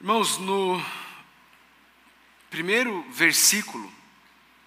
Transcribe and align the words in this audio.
Irmãos, 0.00 0.38
no 0.38 0.82
primeiro 2.48 3.04
versículo 3.10 3.92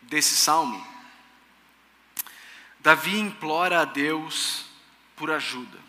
desse 0.03 0.35
salmo, 0.35 0.85
Davi 2.79 3.17
implora 3.17 3.81
a 3.81 3.85
Deus 3.85 4.65
por 5.15 5.31
ajuda. 5.31 5.79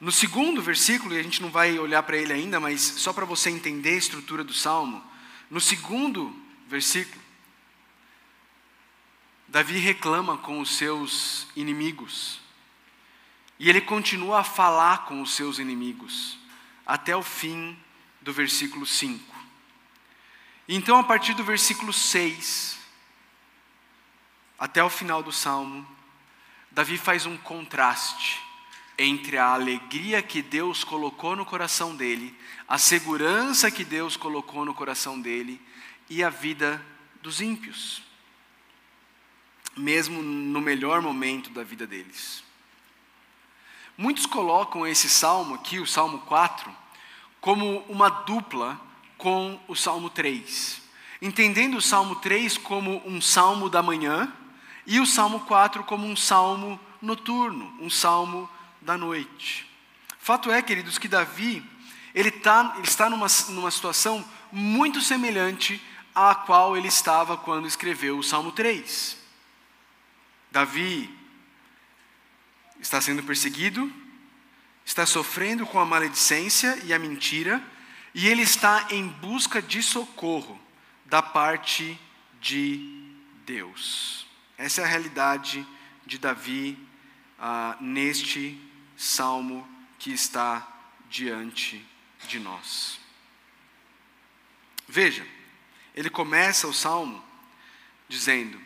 No 0.00 0.10
segundo 0.10 0.60
versículo, 0.60 1.14
e 1.14 1.20
a 1.20 1.22
gente 1.22 1.40
não 1.40 1.50
vai 1.50 1.78
olhar 1.78 2.02
para 2.02 2.16
ele 2.16 2.32
ainda, 2.32 2.58
mas 2.58 2.80
só 2.80 3.12
para 3.12 3.24
você 3.24 3.48
entender 3.48 3.90
a 3.90 3.98
estrutura 3.98 4.42
do 4.42 4.52
salmo, 4.52 5.04
no 5.48 5.60
segundo 5.60 6.34
versículo, 6.66 7.22
Davi 9.46 9.78
reclama 9.78 10.36
com 10.36 10.58
os 10.58 10.76
seus 10.76 11.46
inimigos. 11.54 12.40
E 13.56 13.70
ele 13.70 13.80
continua 13.80 14.40
a 14.40 14.44
falar 14.44 15.04
com 15.04 15.22
os 15.22 15.32
seus 15.32 15.60
inimigos, 15.60 16.36
até 16.84 17.14
o 17.16 17.22
fim 17.22 17.78
do 18.26 18.32
versículo 18.32 18.84
5. 18.84 19.36
Então, 20.68 20.98
a 20.98 21.04
partir 21.04 21.32
do 21.34 21.44
versículo 21.44 21.92
6, 21.92 22.76
até 24.58 24.82
o 24.82 24.90
final 24.90 25.22
do 25.22 25.30
salmo, 25.30 25.86
Davi 26.68 26.98
faz 26.98 27.24
um 27.24 27.36
contraste 27.36 28.42
entre 28.98 29.38
a 29.38 29.50
alegria 29.50 30.20
que 30.22 30.42
Deus 30.42 30.82
colocou 30.82 31.36
no 31.36 31.46
coração 31.46 31.94
dele, 31.94 32.36
a 32.66 32.78
segurança 32.78 33.70
que 33.70 33.84
Deus 33.84 34.16
colocou 34.16 34.64
no 34.64 34.74
coração 34.74 35.20
dele 35.20 35.64
e 36.10 36.24
a 36.24 36.28
vida 36.28 36.84
dos 37.22 37.40
ímpios, 37.40 38.02
mesmo 39.76 40.20
no 40.20 40.60
melhor 40.60 41.00
momento 41.00 41.50
da 41.50 41.62
vida 41.62 41.86
deles. 41.86 42.42
Muitos 43.96 44.26
colocam 44.26 44.84
esse 44.84 45.08
salmo 45.08 45.54
aqui, 45.54 45.78
o 45.78 45.86
Salmo 45.86 46.18
4, 46.22 46.85
como 47.46 47.78
uma 47.88 48.08
dupla 48.08 48.76
com 49.16 49.56
o 49.68 49.76
Salmo 49.76 50.10
3, 50.10 50.82
entendendo 51.22 51.76
o 51.76 51.80
Salmo 51.80 52.16
3 52.16 52.58
como 52.58 53.00
um 53.06 53.20
salmo 53.20 53.70
da 53.70 53.80
manhã 53.80 54.32
e 54.84 54.98
o 54.98 55.06
Salmo 55.06 55.38
4 55.38 55.84
como 55.84 56.08
um 56.08 56.16
salmo 56.16 56.80
noturno, 57.00 57.72
um 57.78 57.88
salmo 57.88 58.50
da 58.80 58.98
noite. 58.98 59.64
Fato 60.18 60.50
é, 60.50 60.60
queridos, 60.60 60.98
que 60.98 61.06
Davi 61.06 61.64
ele, 62.12 62.32
tá, 62.32 62.72
ele 62.78 62.88
está 62.88 63.08
numa, 63.08 63.28
numa 63.50 63.70
situação 63.70 64.24
muito 64.50 65.00
semelhante 65.00 65.80
à 66.12 66.34
qual 66.34 66.76
ele 66.76 66.88
estava 66.88 67.36
quando 67.36 67.68
escreveu 67.68 68.18
o 68.18 68.24
Salmo 68.24 68.50
3. 68.50 69.16
Davi 70.50 71.16
está 72.80 73.00
sendo 73.00 73.22
perseguido, 73.22 73.88
está 74.86 75.04
sofrendo 75.04 75.66
com 75.66 75.80
a 75.80 75.84
maledicência 75.84 76.78
e 76.84 76.94
a 76.94 76.98
mentira, 76.98 77.60
e 78.14 78.28
ele 78.28 78.42
está 78.42 78.86
em 78.90 79.08
busca 79.08 79.60
de 79.60 79.82
socorro 79.82 80.58
da 81.04 81.20
parte 81.20 81.98
de 82.40 83.12
Deus. 83.44 84.26
Essa 84.56 84.80
é 84.80 84.84
a 84.84 84.88
realidade 84.88 85.66
de 86.06 86.18
Davi 86.18 86.78
ah, 87.36 87.76
neste 87.80 88.58
salmo 88.96 89.68
que 89.98 90.12
está 90.12 90.66
diante 91.10 91.84
de 92.28 92.38
nós. 92.38 93.00
Veja, 94.88 95.26
ele 95.96 96.08
começa 96.08 96.68
o 96.68 96.72
salmo 96.72 97.22
dizendo: 98.08 98.60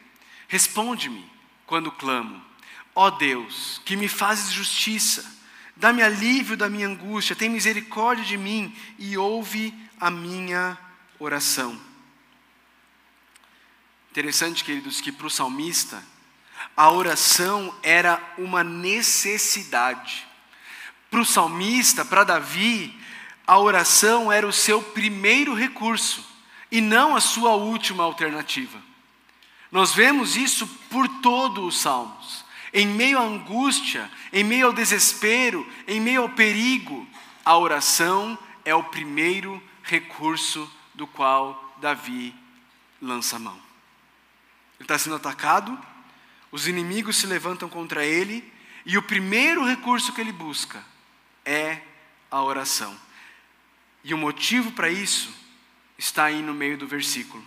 Responde-me 0.49 1.29
quando 1.67 1.91
clamo, 1.91 2.45
ó 2.95 3.11
Deus, 3.11 3.81
que 3.87 3.97
me 3.97 4.07
fazes 4.07 4.53
justiça, 4.53 5.40
dá-me 5.77 6.03
alívio 6.03 6.57
da 6.57 6.69
minha 6.69 6.87
angústia, 6.87 7.37
tem 7.37 7.49
misericórdia 7.49 8.25
de 8.25 8.37
mim 8.37 8.75
e 8.99 9.17
ouve 9.17 9.75
a 9.99 10.11
minha 10.11 10.79
oração. 11.19 11.81
Interessante, 14.11 14.65
queridos, 14.65 15.01
que 15.01 15.13
para 15.13 15.27
o 15.27 15.31
salmista, 15.31 16.03
a 16.77 16.91
oração 16.91 17.75
era 17.83 18.21
uma 18.37 18.65
necessidade. 18.65 20.27
Para 21.11 21.21
o 21.21 21.25
salmista, 21.25 22.05
para 22.05 22.25
Davi, 22.25 22.99
a 23.47 23.59
oração 23.59 24.31
era 24.31 24.47
o 24.47 24.53
seu 24.53 24.83
primeiro 24.83 25.55
recurso 25.55 26.25
e 26.71 26.81
não 26.81 27.17
a 27.17 27.21
sua 27.21 27.55
última 27.55 28.05
alternativa. 28.05 28.81
Nós 29.71 29.93
vemos 29.93 30.37
isso 30.37 30.67
por 30.91 31.07
todos 31.21 31.65
os 31.65 31.81
salmos. 31.81 32.45
Em 32.73 32.87
meio 32.87 33.19
à 33.19 33.23
angústia, 33.23 34.11
em 34.33 34.45
meio 34.45 34.67
ao 34.67 34.73
desespero, 34.73 35.67
em 35.87 36.01
meio 36.01 36.23
ao 36.23 36.29
perigo, 36.29 37.07
a 37.45 37.57
oração 37.57 38.39
é 38.65 38.75
o 38.75 38.85
primeiro 38.85 39.63
recurso 39.83 40.71
do 40.95 41.07
qual 41.07 41.75
Davi 41.81 42.35
lança 43.01 43.37
a 43.37 43.39
mão. 43.39 43.57
Ele 44.79 44.85
está 44.85 44.99
sendo 44.99 45.17
atacado, 45.17 45.79
os 46.53 46.69
inimigos 46.69 47.17
se 47.17 47.27
levantam 47.27 47.69
contra 47.69 48.05
ele, 48.05 48.51
e 48.87 48.97
o 48.97 49.03
primeiro 49.03 49.65
recurso 49.65 50.13
que 50.13 50.21
ele 50.21 50.33
busca 50.33 50.85
é 51.45 51.81
a 52.31 52.43
oração. 52.43 52.97
E 54.03 54.15
o 54.15 54.19
motivo 54.19 54.73
para 54.73 54.89
isso 54.89 55.35
está 55.99 56.25
aí 56.25 56.41
no 56.41 56.55
meio 56.55 56.79
do 56.79 56.87
versículo: 56.87 57.45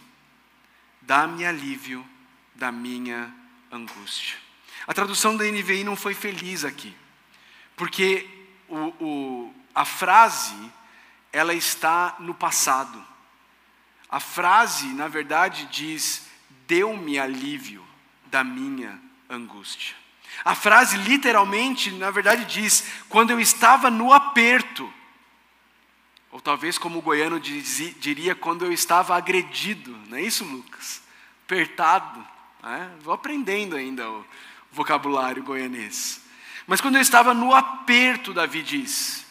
Dá-me 1.01 1.45
alívio 1.45 2.05
da 2.53 2.71
minha 2.71 3.33
angústia. 3.71 4.42
A 4.85 4.93
tradução 4.93 5.37
da 5.37 5.45
NVI 5.45 5.83
não 5.83 5.95
foi 5.95 6.13
feliz 6.13 6.65
aqui, 6.65 6.95
porque 7.75 8.27
o, 8.67 8.77
o, 8.99 9.55
a 9.73 9.85
frase 9.85 10.55
ela 11.31 11.53
está 11.53 12.15
no 12.19 12.33
passado. 12.33 13.03
A 14.09 14.19
frase, 14.19 14.87
na 14.87 15.07
verdade, 15.07 15.67
diz: 15.71 16.27
deu-me 16.67 17.17
alívio 17.17 17.83
da 18.25 18.43
minha 18.43 18.99
angústia. 19.29 19.95
A 20.43 20.55
frase 20.55 20.97
literalmente, 20.97 21.91
na 21.91 22.11
verdade, 22.11 22.45
diz: 22.45 22.85
quando 23.09 23.31
eu 23.31 23.39
estava 23.39 23.89
no 23.89 24.11
aperto, 24.11 24.91
ou 26.31 26.41
talvez 26.41 26.77
como 26.77 26.99
o 26.99 27.01
goiano 27.01 27.39
diria, 27.39 28.35
quando 28.35 28.65
eu 28.65 28.71
estava 28.71 29.15
agredido, 29.15 29.95
não 30.07 30.17
é 30.17 30.21
isso, 30.21 30.43
Lucas? 30.43 31.01
Apertado. 31.45 32.25
Né? 32.61 32.91
Vou 33.01 33.13
aprendendo 33.13 33.75
ainda 33.75 34.09
o 34.09 34.25
vocabulário 34.73 35.43
goianês. 35.43 36.21
Mas 36.65 36.81
quando 36.81 36.95
eu 36.95 37.01
estava 37.01 37.33
no 37.33 37.53
aperto, 37.53 38.33
Davi 38.33 38.61
diz: 38.63 39.25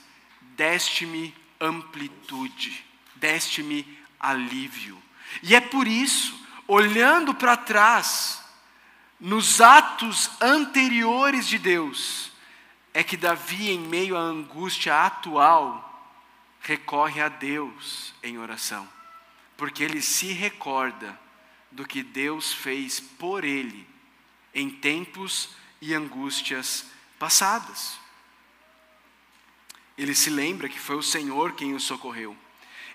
deste-me 0.57 1.35
amplitude, 1.61 2.85
deste-me 3.17 3.99
alívio. 4.19 5.03
E 5.43 5.55
é 5.55 5.61
por 5.61 5.87
isso 5.87 6.41
olhando 6.67 7.35
para 7.35 7.57
trás, 7.57 8.43
nos 9.19 9.61
atos 9.61 10.31
anteriores 10.41 11.47
de 11.47 11.59
Deus, 11.59 12.33
é 12.95 13.03
que 13.03 13.17
Davi, 13.17 13.71
em 13.71 13.79
meio 13.79 14.17
à 14.17 14.21
angústia 14.21 15.05
atual, 15.05 15.89
recorre 16.61 17.21
a 17.21 17.29
Deus 17.29 18.15
em 18.23 18.39
oração, 18.39 18.89
porque 19.57 19.83
ele 19.83 20.01
se 20.01 20.33
recorda 20.33 21.19
do 21.71 21.87
que 21.87 22.03
Deus 22.03 22.53
fez 22.53 23.01
por 23.01 23.45
ele 23.45 23.92
em 24.55 24.71
tempos 24.71 25.51
e 25.81 25.95
angústias 25.95 26.87
passadas. 27.19 27.99
Ele 29.97 30.15
se 30.15 30.31
lembra 30.31 30.69
que 30.69 30.79
foi 30.79 30.97
o 30.97 31.03
Senhor 31.03 31.53
quem 31.53 31.75
o 31.75 31.81
socorreu. 31.81 32.37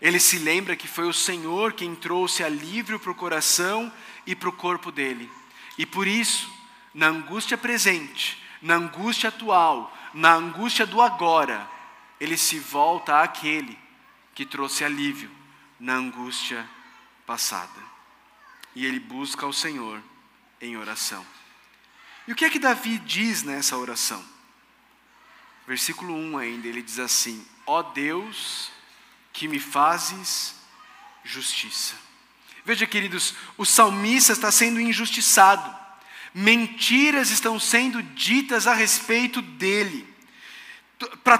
Ele 0.01 0.19
se 0.19 0.37
lembra 0.37 0.75
que 0.75 0.87
foi 0.87 1.07
o 1.07 1.13
Senhor 1.13 1.73
quem 1.73 1.95
trouxe 1.95 2.43
alívio 2.43 2.99
para 2.99 3.11
o 3.11 3.15
coração 3.15 3.91
e 4.25 4.35
para 4.35 4.49
o 4.49 4.53
corpo 4.53 4.91
dele. 4.91 5.29
E 5.77 5.85
por 5.85 6.07
isso, 6.07 6.51
na 6.93 7.07
angústia 7.07 7.57
presente, 7.57 8.41
na 8.61 8.75
angústia 8.75 9.29
atual, 9.29 9.95
na 10.13 10.33
angústia 10.33 10.85
do 10.85 11.01
agora, 11.01 11.69
ele 12.19 12.37
se 12.37 12.59
volta 12.59 13.21
àquele 13.21 13.77
que 14.33 14.45
trouxe 14.45 14.83
alívio 14.83 15.31
na 15.79 15.95
angústia 15.95 16.67
passada. 17.25 17.81
E 18.75 18.85
ele 18.85 18.99
busca 18.99 19.45
o 19.45 19.53
Senhor 19.53 20.01
em 20.61 20.77
oração. 20.77 21.25
E 22.27 22.33
o 22.33 22.35
que 22.35 22.43
é 22.43 22.49
que 22.49 22.59
Davi 22.59 22.97
diz 22.99 23.43
nessa 23.43 23.77
oração? 23.77 24.23
Versículo 25.65 26.13
1 26.13 26.37
ainda, 26.37 26.67
ele 26.67 26.81
diz 26.81 26.99
assim: 26.99 27.45
Ó 27.65 27.79
oh 27.79 27.83
Deus, 27.83 28.69
que 29.31 29.47
me 29.47 29.59
fazes 29.59 30.55
justiça. 31.23 31.95
Veja, 32.65 32.85
queridos, 32.85 33.33
o 33.57 33.65
salmista 33.65 34.33
está 34.33 34.51
sendo 34.51 34.79
injustiçado, 34.81 35.73
mentiras 36.33 37.29
estão 37.29 37.57
sendo 37.59 38.03
ditas 38.03 38.67
a 38.67 38.73
respeito 38.73 39.41
dele. 39.41 40.05
Para 41.23 41.37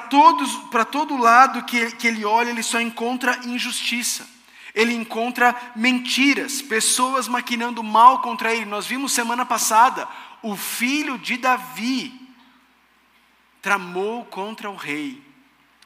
todo 0.86 1.18
lado 1.18 1.66
que, 1.66 1.92
que 1.92 2.08
ele 2.08 2.24
olha, 2.24 2.50
ele 2.50 2.64
só 2.64 2.80
encontra 2.80 3.40
injustiça. 3.46 4.37
Ele 4.78 4.94
encontra 4.94 5.74
mentiras, 5.76 6.62
pessoas 6.62 7.28
maquinando 7.28 7.82
mal 7.82 8.22
contra 8.22 8.54
ele. 8.54 8.66
Nós 8.66 8.86
vimos 8.86 9.12
semana 9.12 9.44
passada, 9.44 10.08
o 10.44 10.56
filho 10.56 11.18
de 11.18 11.36
Davi 11.36 12.14
tramou 13.60 14.24
contra 14.26 14.70
o 14.70 14.76
rei 14.76 15.20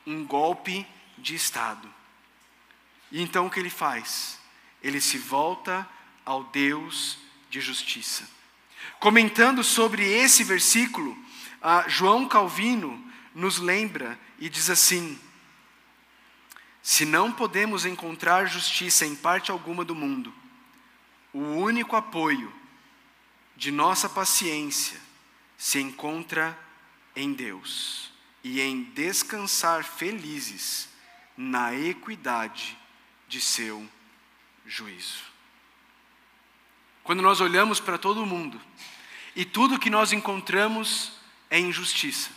um 0.05 0.25
golpe 0.25 0.85
de 1.17 1.33
Estado. 1.33 1.89
E 3.09 3.21
então 3.21 3.45
o 3.45 3.49
que 3.49 3.61
ele 3.61 3.69
faz? 3.69 4.37
Ele 4.83 4.99
se 4.99 5.17
volta 5.17 5.87
ao 6.25 6.43
Deus 6.43 7.17
de 7.49 7.61
justiça. 7.61 8.27
Comentando 8.99 9.63
sobre 9.63 10.03
esse 10.05 10.43
versículo, 10.43 11.17
João 11.87 12.27
Calvino 12.27 13.01
nos 13.33 13.57
lembra 13.57 14.19
e 14.37 14.49
diz 14.49 14.69
assim: 14.69 15.17
Se 16.81 17.05
não 17.05 17.31
podemos 17.31 17.85
encontrar 17.85 18.45
justiça 18.45 19.05
em 19.05 19.15
parte 19.15 19.51
alguma 19.51 19.85
do 19.85 19.93
mundo, 19.93 20.33
o 21.33 21.39
único 21.39 21.95
apoio 21.95 22.51
de 23.55 23.71
nossa 23.71 24.09
paciência 24.09 24.99
se 25.57 25.79
encontra 25.79 26.57
em 27.15 27.33
Deus 27.33 28.11
e 28.43 28.59
em 28.59 28.83
descansar 28.83 29.83
felizes 29.83 30.89
na 31.37 31.73
equidade 31.75 32.77
de 33.27 33.39
seu 33.39 33.87
juízo. 34.65 35.23
Quando 37.03 37.21
nós 37.21 37.39
olhamos 37.39 37.79
para 37.79 37.97
todo 37.97 38.23
o 38.23 38.25
mundo 38.25 38.59
e 39.35 39.45
tudo 39.45 39.79
que 39.79 39.89
nós 39.89 40.11
encontramos 40.11 41.13
é 41.49 41.59
injustiça, 41.59 42.31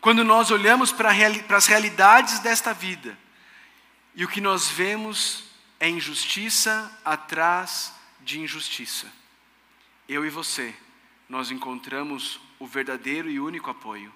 quando 0.00 0.24
nós 0.24 0.50
olhamos 0.50 0.90
para, 0.90 1.10
para 1.46 1.56
as 1.56 1.66
realidades 1.66 2.40
desta 2.40 2.72
vida 2.72 3.16
e 4.14 4.24
o 4.24 4.28
que 4.28 4.40
nós 4.40 4.68
vemos 4.68 5.44
é 5.78 5.88
injustiça 5.88 6.90
atrás 7.04 7.94
de 8.20 8.40
injustiça, 8.40 9.10
eu 10.08 10.24
e 10.26 10.30
você, 10.30 10.74
nós 11.28 11.50
encontramos 11.50 12.40
o 12.58 12.66
verdadeiro 12.66 13.30
e 13.30 13.40
único 13.40 13.70
apoio 13.70 14.12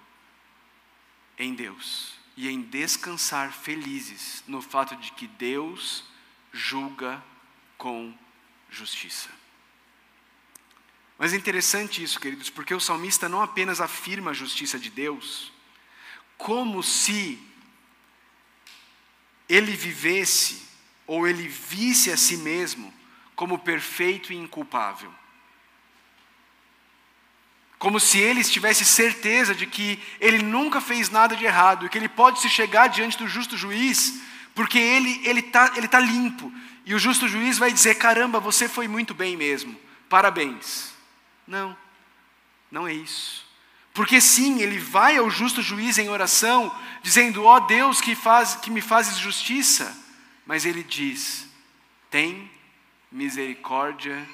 em 1.39 1.55
Deus 1.55 2.15
e 2.37 2.49
em 2.49 2.61
descansar 2.61 3.53
felizes 3.53 4.43
no 4.47 4.61
fato 4.61 4.97
de 4.97 5.13
que 5.13 5.27
Deus 5.27 6.05
julga 6.53 7.23
com 7.79 8.17
justiça. 8.71 9.31
Mas 11.17 11.33
é 11.33 11.37
interessante 11.37 12.03
isso, 12.03 12.19
queridos, 12.19 12.51
porque 12.51 12.75
o 12.75 12.81
salmista 12.81 13.29
não 13.29 13.41
apenas 13.41 13.81
afirma 13.81 14.33
a 14.33 14.35
justiça 14.35 14.79
de 14.79 14.91
Deus, 14.91 15.53
como 16.37 16.83
se 16.83 17.41
ele 19.49 19.73
vivesse 19.73 20.63
ou 21.07 21.27
ele 21.27 21.49
visse 21.49 22.11
a 22.11 22.17
si 22.17 22.37
mesmo 22.37 22.93
como 23.35 23.59
perfeito 23.59 24.33
e 24.33 24.37
inculpável. 24.37 25.13
Como 27.79 28.01
se 28.01 28.19
ele 28.19 28.43
tivesse 28.43 28.85
certeza 28.85 29.55
de 29.55 29.67
que 29.67 30.03
ele 30.19 30.39
nunca 30.39 30.81
fez 30.81 31.11
nada 31.11 31.37
de 31.37 31.45
errado 31.45 31.85
e 31.85 31.89
que 31.89 31.99
ele 31.99 32.09
pode 32.09 32.41
se 32.41 32.49
chegar 32.49 32.87
diante 32.87 33.19
do 33.19 33.29
justo 33.29 33.57
juiz, 33.57 34.23
porque 34.55 34.79
ele 34.79 35.21
ele 35.25 35.43
tá, 35.43 35.73
ele 35.77 35.89
tá 35.89 36.01
limpo. 36.01 36.51
E 36.87 36.95
o 36.95 36.99
justo 36.99 37.29
juiz 37.29 37.59
vai 37.59 37.73
dizer: 37.73 37.97
"Caramba, 37.97 38.41
você 38.41 38.69
foi 38.69 38.89
muito 38.89 39.13
bem 39.13 39.37
mesmo. 39.37 39.79
Parabéns". 40.09 40.95
Não. 41.47 41.77
Não 42.71 42.89
é 42.89 42.95
isso. 42.95 43.44
Porque 43.95 44.21
sim, 44.21 44.61
ele 44.61 44.79
vai 44.79 45.17
ao 45.17 45.31
justo 45.31 45.63
juiz 45.63 45.97
em 45.97 46.09
oração, 46.09 46.75
dizendo: 47.01 47.45
"Ó 47.45 47.57
oh 47.57 47.61
Deus, 47.61 48.01
que 48.01 48.15
faz 48.15 48.57
que 48.57 48.71
me 48.71 48.81
fazes 48.81 49.17
justiça". 49.17 49.97
Mas 50.45 50.67
ele 50.67 50.83
diz: 50.83 51.49
"Tem 52.11 52.51
misericórdia 53.11 54.29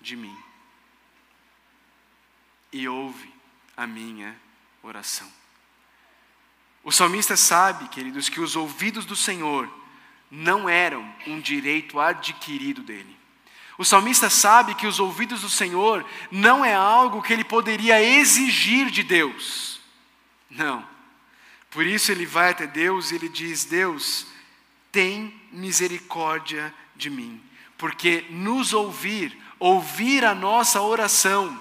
de 0.00 0.16
mim" 0.16 0.36
e 2.72 2.88
ouve 2.88 3.32
a 3.76 3.86
minha 3.86 4.36
oração. 4.82 5.32
O 6.82 6.90
salmista 6.90 7.36
sabe, 7.36 7.88
queridos, 7.88 8.28
que 8.28 8.40
os 8.40 8.56
ouvidos 8.56 9.06
do 9.06 9.14
Senhor 9.14 9.72
não 10.28 10.68
eram 10.68 11.08
um 11.26 11.40
direito 11.40 12.00
adquirido 12.00 12.82
dele. 12.82 13.16
O 13.76 13.84
salmista 13.84 14.30
sabe 14.30 14.74
que 14.74 14.86
os 14.86 15.00
ouvidos 15.00 15.40
do 15.40 15.48
Senhor 15.50 16.04
não 16.30 16.64
é 16.64 16.74
algo 16.74 17.22
que 17.22 17.32
ele 17.32 17.44
poderia 17.44 18.00
exigir 18.02 18.88
de 18.90 19.02
Deus. 19.02 19.80
Não. 20.48 20.86
Por 21.70 21.84
isso 21.84 22.12
ele 22.12 22.24
vai 22.24 22.50
até 22.50 22.66
Deus 22.66 23.10
e 23.10 23.16
ele 23.16 23.28
diz: 23.28 23.64
Deus, 23.64 24.26
tem 24.92 25.34
misericórdia 25.50 26.72
de 26.94 27.10
mim. 27.10 27.42
Porque 27.76 28.24
nos 28.30 28.72
ouvir, 28.72 29.36
ouvir 29.58 30.24
a 30.24 30.34
nossa 30.34 30.80
oração, 30.80 31.60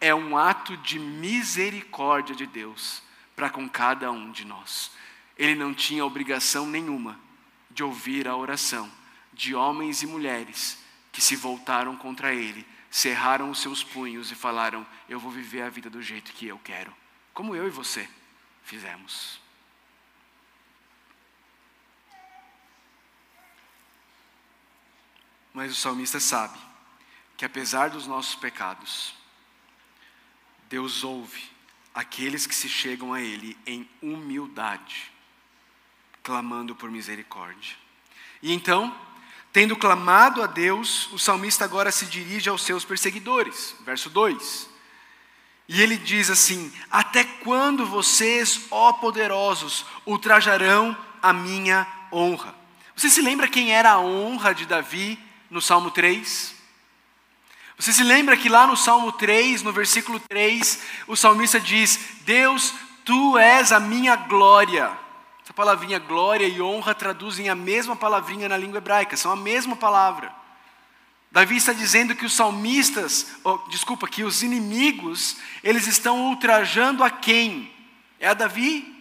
é 0.00 0.14
um 0.14 0.38
ato 0.38 0.74
de 0.78 0.98
misericórdia 0.98 2.34
de 2.34 2.46
Deus 2.46 3.02
para 3.36 3.50
com 3.50 3.68
cada 3.68 4.10
um 4.10 4.32
de 4.32 4.46
nós. 4.46 4.90
Ele 5.36 5.54
não 5.54 5.74
tinha 5.74 6.04
obrigação 6.04 6.66
nenhuma 6.66 7.20
de 7.70 7.84
ouvir 7.84 8.26
a 8.26 8.34
oração 8.34 8.90
de 9.34 9.54
homens 9.54 10.02
e 10.02 10.06
mulheres 10.06 10.81
que 11.12 11.20
se 11.20 11.36
voltaram 11.36 11.94
contra 11.94 12.34
ele, 12.34 12.66
cerraram 12.90 13.50
os 13.50 13.60
seus 13.60 13.84
punhos 13.84 14.32
e 14.32 14.34
falaram: 14.34 14.86
Eu 15.08 15.20
vou 15.20 15.30
viver 15.30 15.62
a 15.62 15.68
vida 15.68 15.90
do 15.90 16.02
jeito 16.02 16.32
que 16.32 16.48
eu 16.48 16.58
quero, 16.58 16.92
como 17.34 17.54
eu 17.54 17.66
e 17.66 17.70
você 17.70 18.08
fizemos. 18.64 19.40
Mas 25.52 25.70
o 25.70 25.74
salmista 25.74 26.18
sabe 26.18 26.58
que 27.36 27.44
apesar 27.44 27.90
dos 27.90 28.06
nossos 28.06 28.34
pecados, 28.34 29.14
Deus 30.68 31.04
ouve 31.04 31.50
aqueles 31.94 32.46
que 32.46 32.54
se 32.54 32.68
chegam 32.68 33.12
a 33.12 33.20
Ele 33.20 33.58
em 33.66 33.86
humildade, 34.00 35.12
clamando 36.22 36.74
por 36.74 36.90
misericórdia. 36.90 37.76
E 38.40 38.52
então, 38.52 38.96
tendo 39.52 39.76
clamado 39.76 40.42
a 40.42 40.46
Deus, 40.46 41.12
o 41.12 41.18
salmista 41.18 41.64
agora 41.64 41.92
se 41.92 42.06
dirige 42.06 42.48
aos 42.48 42.62
seus 42.62 42.84
perseguidores. 42.84 43.74
Verso 43.84 44.08
2. 44.08 44.68
E 45.68 45.80
ele 45.80 45.96
diz 45.96 46.30
assim: 46.30 46.72
Até 46.90 47.24
quando 47.24 47.86
vocês, 47.86 48.66
ó 48.70 48.92
poderosos, 48.94 49.84
ultrajarão 50.06 50.96
a 51.22 51.32
minha 51.32 51.86
honra? 52.10 52.54
Você 52.96 53.10
se 53.10 53.20
lembra 53.20 53.48
quem 53.48 53.72
era 53.72 53.92
a 53.92 54.00
honra 54.00 54.54
de 54.54 54.66
Davi 54.66 55.18
no 55.50 55.60
Salmo 55.60 55.90
3? 55.90 56.54
Você 57.78 57.92
se 57.92 58.02
lembra 58.02 58.36
que 58.36 58.48
lá 58.48 58.66
no 58.66 58.76
Salmo 58.76 59.12
3, 59.12 59.62
no 59.62 59.72
versículo 59.72 60.20
3, 60.20 60.80
o 61.06 61.16
salmista 61.16 61.58
diz: 61.60 61.98
Deus, 62.20 62.72
tu 63.04 63.36
és 63.36 63.72
a 63.72 63.80
minha 63.80 64.16
glória. 64.16 65.01
Essa 65.44 65.52
palavrinha 65.52 65.98
glória 65.98 66.46
e 66.46 66.62
honra 66.62 66.94
traduzem 66.94 67.48
a 67.48 67.54
mesma 67.54 67.96
palavrinha 67.96 68.48
na 68.48 68.56
língua 68.56 68.78
hebraica, 68.78 69.16
são 69.16 69.32
a 69.32 69.36
mesma 69.36 69.74
palavra. 69.74 70.32
Davi 71.32 71.56
está 71.56 71.72
dizendo 71.72 72.14
que 72.14 72.26
os 72.26 72.34
salmistas, 72.34 73.26
oh, 73.42 73.56
desculpa, 73.68 74.06
que 74.06 74.22
os 74.22 74.42
inimigos, 74.42 75.36
eles 75.64 75.86
estão 75.86 76.28
ultrajando 76.28 77.02
a 77.02 77.10
quem? 77.10 77.72
É 78.20 78.28
a 78.28 78.34
Davi? 78.34 78.94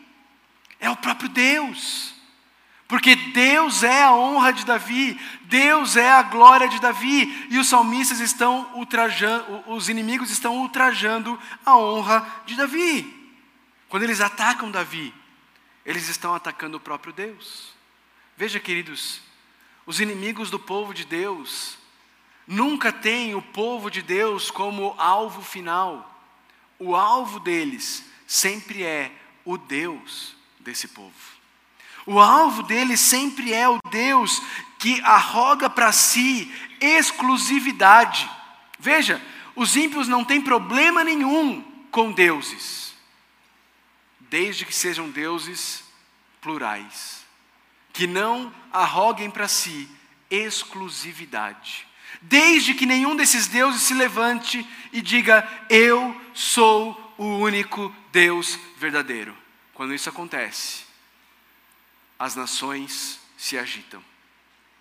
É 0.80 0.90
o 0.90 0.96
próprio 0.96 1.30
Deus. 1.30 2.16
Porque 2.88 3.16
Deus 3.16 3.84
é 3.84 4.04
a 4.04 4.14
honra 4.14 4.52
de 4.52 4.66
Davi, 4.66 5.20
Deus 5.44 5.96
é 5.96 6.10
a 6.12 6.24
glória 6.24 6.68
de 6.68 6.80
Davi, 6.80 7.48
e 7.50 7.58
os 7.58 7.70
salmistas 7.70 8.20
estão 8.20 8.70
ultrajando, 8.76 9.64
os 9.68 9.88
inimigos 9.90 10.30
estão 10.32 10.58
ultrajando 10.58 11.40
a 11.66 11.78
honra 11.78 12.26
de 12.46 12.56
Davi. 12.56 13.34
Quando 13.88 14.04
eles 14.04 14.20
atacam 14.20 14.72
Davi, 14.72 15.14
eles 15.86 16.08
estão 16.08 16.34
atacando 16.34 16.78
o 16.78 16.80
próprio 16.80 17.14
Deus. 17.14 17.74
Veja, 18.38 18.60
queridos, 18.60 19.22
os 19.86 20.00
inimigos 20.00 20.50
do 20.50 20.60
povo 20.60 20.94
de 20.94 21.06
Deus 21.06 21.78
nunca 22.48 22.92
têm 22.92 23.36
o 23.36 23.42
povo 23.42 23.90
de 23.90 24.02
Deus 24.02 24.52
como 24.52 24.96
alvo 24.98 25.42
final. 25.42 26.08
O 26.78 26.96
alvo 26.96 27.40
deles 27.40 28.04
sempre 28.26 28.84
é 28.84 29.12
o 29.46 29.58
Deus 29.58 30.36
desse 30.60 30.88
povo. 30.88 31.14
O 32.06 32.20
alvo 32.20 32.64
dele 32.64 32.98
sempre 32.98 33.54
é 33.54 33.70
o 33.70 33.80
Deus 33.90 34.42
que 34.80 35.00
arroga 35.02 35.70
para 35.70 35.92
si 35.92 36.52
exclusividade. 36.80 38.30
Veja, 38.80 39.22
os 39.56 39.76
ímpios 39.76 40.08
não 40.08 40.24
têm 40.24 40.42
problema 40.42 41.04
nenhum 41.04 41.62
com 41.92 42.12
deuses, 42.12 42.91
desde 44.32 44.66
que 44.66 44.74
sejam 44.74 45.10
deuses 45.10 45.84
plurais, 46.40 47.26
que 47.92 48.08
não 48.08 48.52
arroguem 48.72 49.30
para 49.30 49.46
si 49.50 49.90
exclusividade. 50.30 51.86
Desde 52.22 52.74
que 52.74 52.86
nenhum 52.86 53.14
desses 53.14 53.48
deuses 53.48 53.82
se 53.82 53.94
levante 53.94 54.66
e 54.94 55.02
diga: 55.02 55.46
Eu 55.70 56.20
sou 56.34 57.14
o 57.18 57.26
único 57.26 57.94
Deus 58.14 58.58
verdadeiro. 58.78 59.38
Quando 59.74 59.94
isso 59.94 60.08
acontece, 60.08 60.86
as 62.18 62.34
nações 62.34 63.20
se 63.36 63.58
agitam 63.58 64.02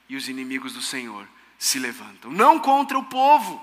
e 0.08 0.14
os 0.14 0.28
inimigos 0.28 0.74
do 0.74 0.82
Senhor 0.82 1.26
se 1.58 1.80
levantam. 1.80 2.30
Não 2.30 2.60
contra 2.60 2.96
o 2.96 3.04
povo, 3.04 3.60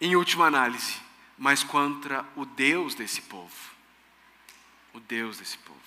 em 0.00 0.14
última 0.14 0.46
análise, 0.46 0.94
mas 1.36 1.64
contra 1.64 2.24
o 2.36 2.44
Deus 2.44 2.94
desse 2.94 3.22
povo. 3.22 3.71
O 4.92 5.00
Deus 5.00 5.38
desse 5.38 5.56
povo. 5.58 5.80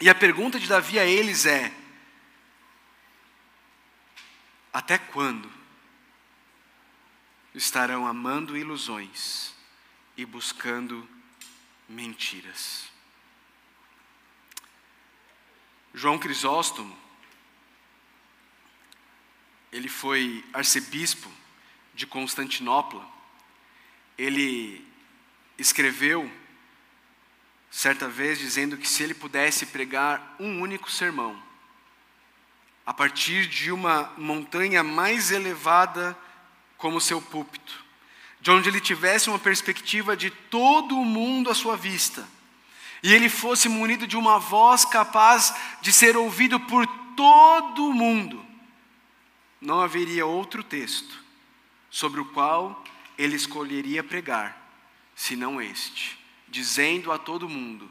E 0.00 0.10
a 0.10 0.14
pergunta 0.14 0.58
de 0.58 0.66
Davi 0.66 0.98
a 0.98 1.04
eles 1.06 1.46
é: 1.46 1.72
Até 4.72 4.98
quando 4.98 5.50
estarão 7.54 8.06
amando 8.06 8.56
ilusões 8.56 9.54
e 10.16 10.26
buscando 10.26 11.08
mentiras? 11.88 12.90
João 15.94 16.18
Crisóstomo, 16.18 16.94
ele 19.72 19.88
foi 19.88 20.44
arcebispo 20.52 21.32
de 21.94 22.06
Constantinopla. 22.06 23.08
Ele 24.18 24.86
escreveu 25.56 26.30
certa 27.70 28.08
vez 28.08 28.38
dizendo 28.38 28.76
que 28.76 28.88
se 28.88 29.02
ele 29.02 29.14
pudesse 29.14 29.66
pregar 29.66 30.36
um 30.38 30.60
único 30.60 30.90
sermão, 30.90 31.40
a 32.84 32.94
partir 32.94 33.46
de 33.46 33.72
uma 33.72 34.12
montanha 34.16 34.82
mais 34.82 35.30
elevada 35.30 36.16
como 36.76 37.00
seu 37.00 37.20
púlpito, 37.20 37.84
de 38.40 38.50
onde 38.50 38.68
ele 38.68 38.80
tivesse 38.80 39.28
uma 39.28 39.38
perspectiva 39.38 40.16
de 40.16 40.30
todo 40.30 40.96
o 40.96 41.04
mundo 41.04 41.50
à 41.50 41.54
sua 41.54 41.76
vista, 41.76 42.26
e 43.02 43.12
ele 43.12 43.28
fosse 43.28 43.68
munido 43.68 44.06
de 44.06 44.16
uma 44.16 44.38
voz 44.38 44.84
capaz 44.84 45.54
de 45.80 45.92
ser 45.92 46.16
ouvido 46.16 46.58
por 46.60 46.86
todo 47.16 47.88
o 47.88 47.92
mundo, 47.92 48.44
não 49.60 49.80
haveria 49.80 50.24
outro 50.24 50.62
texto 50.62 51.24
sobre 51.90 52.20
o 52.20 52.24
qual 52.26 52.84
ele 53.18 53.34
escolheria 53.34 54.04
pregar, 54.04 54.56
senão 55.14 55.60
este 55.60 56.15
dizendo 56.48 57.12
a 57.12 57.18
todo 57.18 57.48
mundo: 57.48 57.90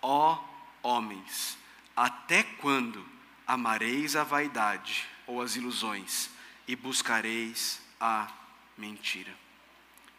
Ó 0.00 0.38
homens, 0.82 1.58
até 1.96 2.42
quando 2.42 3.04
amareis 3.46 4.16
a 4.16 4.24
vaidade 4.24 5.06
ou 5.26 5.40
as 5.40 5.56
ilusões 5.56 6.30
e 6.66 6.76
buscareis 6.76 7.80
a 8.00 8.28
mentira? 8.76 9.34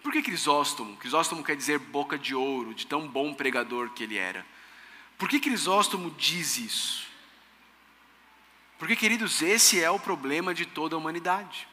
Por 0.01 0.11
que 0.11 0.21
Crisóstomo? 0.21 0.97
Crisóstomo 0.97 1.43
quer 1.43 1.55
dizer 1.55 1.77
boca 1.77 2.17
de 2.17 2.33
ouro, 2.33 2.73
de 2.73 2.87
tão 2.87 3.07
bom 3.07 3.33
pregador 3.33 3.91
que 3.91 4.03
ele 4.03 4.17
era. 4.17 4.45
Por 5.17 5.27
que 5.27 5.39
Crisóstomo 5.39 6.09
diz 6.11 6.57
isso? 6.57 7.07
Porque, 8.77 8.95
queridos, 8.95 9.41
esse 9.41 9.83
é 9.83 9.91
o 9.91 9.99
problema 9.99 10.53
de 10.53 10.65
toda 10.65 10.95
a 10.95 10.97
humanidade. 10.97 11.67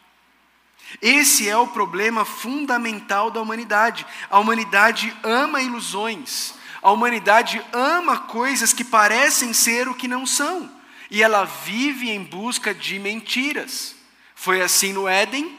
Esse 1.03 1.49
é 1.49 1.57
o 1.57 1.69
problema 1.69 2.25
fundamental 2.25 3.31
da 3.31 3.41
humanidade. 3.41 4.07
A 4.31 4.39
humanidade 4.39 5.15
ama 5.23 5.61
ilusões. 5.61 6.55
A 6.83 6.91
humanidade 6.91 7.61
ama 7.73 8.19
coisas 8.19 8.73
que 8.73 8.85
parecem 8.85 9.53
ser 9.53 9.89
o 9.89 9.95
que 9.95 10.07
não 10.07 10.25
são. 10.25 10.71
E 11.11 11.23
ela 11.23 11.45
vive 11.45 12.11
em 12.11 12.23
busca 12.23 12.75
de 12.75 12.99
mentiras. 12.99 13.95
Foi 14.35 14.61
assim 14.61 14.93
no 14.93 15.09
Éden, 15.09 15.59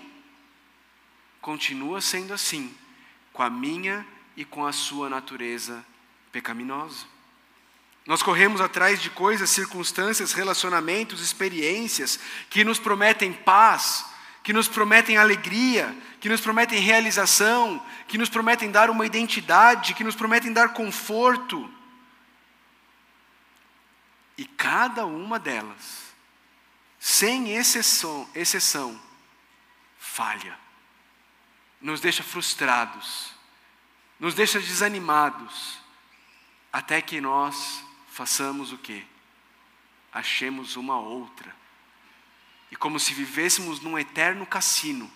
continua 1.42 2.00
sendo 2.02 2.34
assim, 2.34 2.74
com 3.34 3.42
a 3.42 3.50
minha 3.50 4.06
e 4.36 4.46
com 4.46 4.66
a 4.66 4.72
sua 4.72 5.10
natureza 5.10 5.84
pecaminosa. 6.32 7.06
Nós 8.06 8.24
corremos 8.24 8.62
atrás 8.62 9.02
de 9.02 9.10
coisas, 9.10 9.50
circunstâncias, 9.50 10.32
relacionamentos, 10.32 11.22
experiências 11.22 12.20
que 12.50 12.64
nos 12.64 12.80
prometem 12.80 13.34
paz, 13.34 14.06
que 14.48 14.54
nos 14.54 14.70
prometem 14.70 15.18
alegria, 15.18 15.94
que 16.22 16.30
nos 16.30 16.40
prometem 16.40 16.80
realização, 16.80 17.86
que 18.08 18.18
nos 18.18 18.30
prometem 18.30 18.72
dar 18.72 18.90
uma 18.90 19.06
identidade, 19.06 19.94
que 19.94 20.06
nos 20.06 20.16
prometem 20.16 20.54
dar 20.54 20.70
conforto. 20.70 21.70
E 24.38 24.46
cada 24.46 25.06
uma 25.06 25.38
delas, 25.38 26.14
sem 26.98 27.58
exceção, 27.58 28.26
exceção 28.34 28.98
falha, 30.00 30.58
nos 31.82 32.00
deixa 32.00 32.24
frustrados, 32.24 33.34
nos 34.18 34.34
deixa 34.34 34.62
desanimados, 34.62 35.78
até 36.72 37.02
que 37.02 37.20
nós 37.20 37.84
façamos 38.14 38.72
o 38.72 38.78
quê? 38.78 39.04
Achemos 40.10 40.78
uma 40.78 40.98
outra 40.98 41.54
e 42.72 42.76
como 42.76 43.00
se 43.00 43.14
vivêssemos 43.14 43.80
num 43.80 43.98
eterno 43.98 44.46
cassino, 44.46 45.12